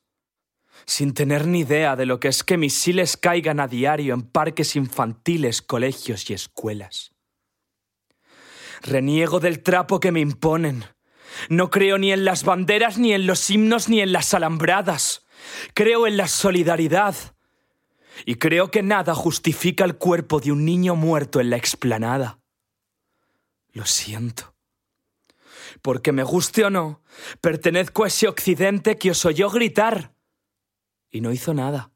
[0.87, 4.77] sin tener ni idea de lo que es que misiles caigan a diario en parques
[4.77, 7.13] infantiles, colegios y escuelas.
[8.81, 10.85] Reniego del trapo que me imponen.
[11.49, 15.22] No creo ni en las banderas, ni en los himnos, ni en las alambradas.
[15.75, 17.15] Creo en la solidaridad.
[18.27, 22.39] Y creo que nada justifica el cuerpo de un niño muerto en la explanada.
[23.73, 24.55] Lo siento.
[25.81, 27.03] Porque me guste o no,
[27.41, 30.13] pertenezco a ese occidente que os oyó gritar
[31.11, 31.91] y no hizo nada.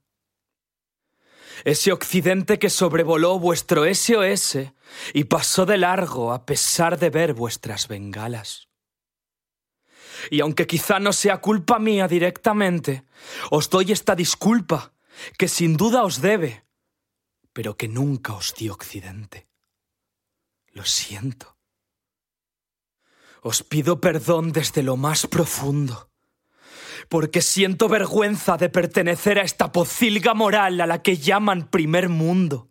[1.64, 4.59] Ese occidente que sobrevoló vuestro SOS
[5.14, 8.66] y pasó de largo a pesar de ver vuestras bengalas.
[10.31, 13.05] Y aunque quizá no sea culpa mía directamente,
[13.51, 14.93] os doy esta disculpa,
[15.39, 16.65] que sin duda os debe,
[17.53, 19.48] pero que nunca os dio Occidente.
[20.73, 21.57] Lo siento.
[23.40, 26.11] Os pido perdón desde lo más profundo,
[27.09, 32.70] porque siento vergüenza de pertenecer a esta pocilga moral a la que llaman primer mundo,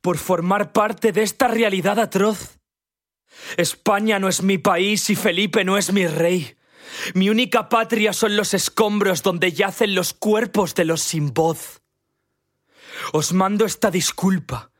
[0.00, 2.59] por formar parte de esta realidad atroz.
[3.56, 6.56] España no es mi país y Felipe no es mi rey.
[7.14, 11.82] Mi única patria son los escombros donde yacen los cuerpos de los sin voz.
[13.12, 14.70] Os mando esta disculpa,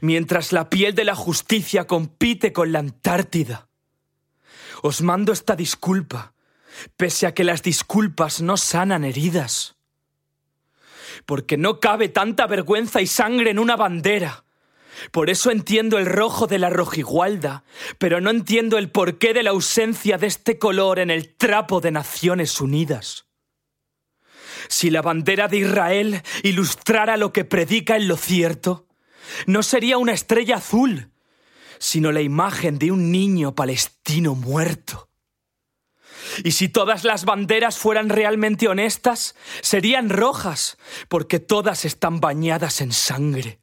[0.00, 3.68] mientras la piel de la justicia compite con la Antártida.
[4.82, 6.34] Os mando esta disculpa,
[6.96, 9.76] pese a que las disculpas no sanan heridas.
[11.26, 14.44] Porque no cabe tanta vergüenza y sangre en una bandera.
[15.10, 17.64] Por eso entiendo el rojo de la rojigualda,
[17.98, 21.90] pero no entiendo el porqué de la ausencia de este color en el trapo de
[21.90, 23.26] Naciones Unidas.
[24.68, 28.86] Si la bandera de Israel ilustrara lo que predica en lo cierto,
[29.46, 31.10] no sería una estrella azul,
[31.78, 35.08] sino la imagen de un niño palestino muerto.
[36.44, 40.76] Y si todas las banderas fueran realmente honestas, serían rojas,
[41.08, 43.59] porque todas están bañadas en sangre.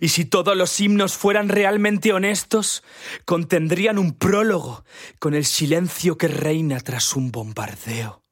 [0.00, 2.82] Y si todos los himnos fueran realmente honestos,
[3.24, 4.84] contendrían un prólogo
[5.18, 8.22] con el silencio que reina tras un bombardeo.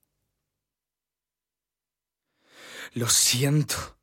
[2.92, 3.98] Lo siento,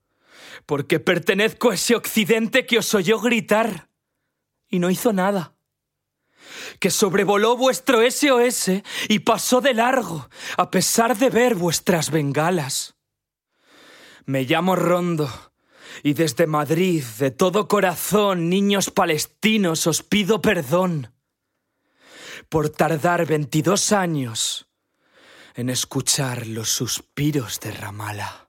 [0.65, 3.89] porque pertenezco a ese occidente que os oyó gritar
[4.69, 5.55] y no hizo nada.
[6.80, 12.95] Que sobrevoló vuestro SOS y pasó de largo, a pesar de ver vuestras bengalas.
[14.25, 15.52] Me llamo Rondo,
[16.02, 21.14] y desde Madrid, de todo corazón, niños palestinos, os pido perdón
[22.49, 24.68] por tardar 22 años
[25.56, 28.43] en escuchar los suspiros de Ramala.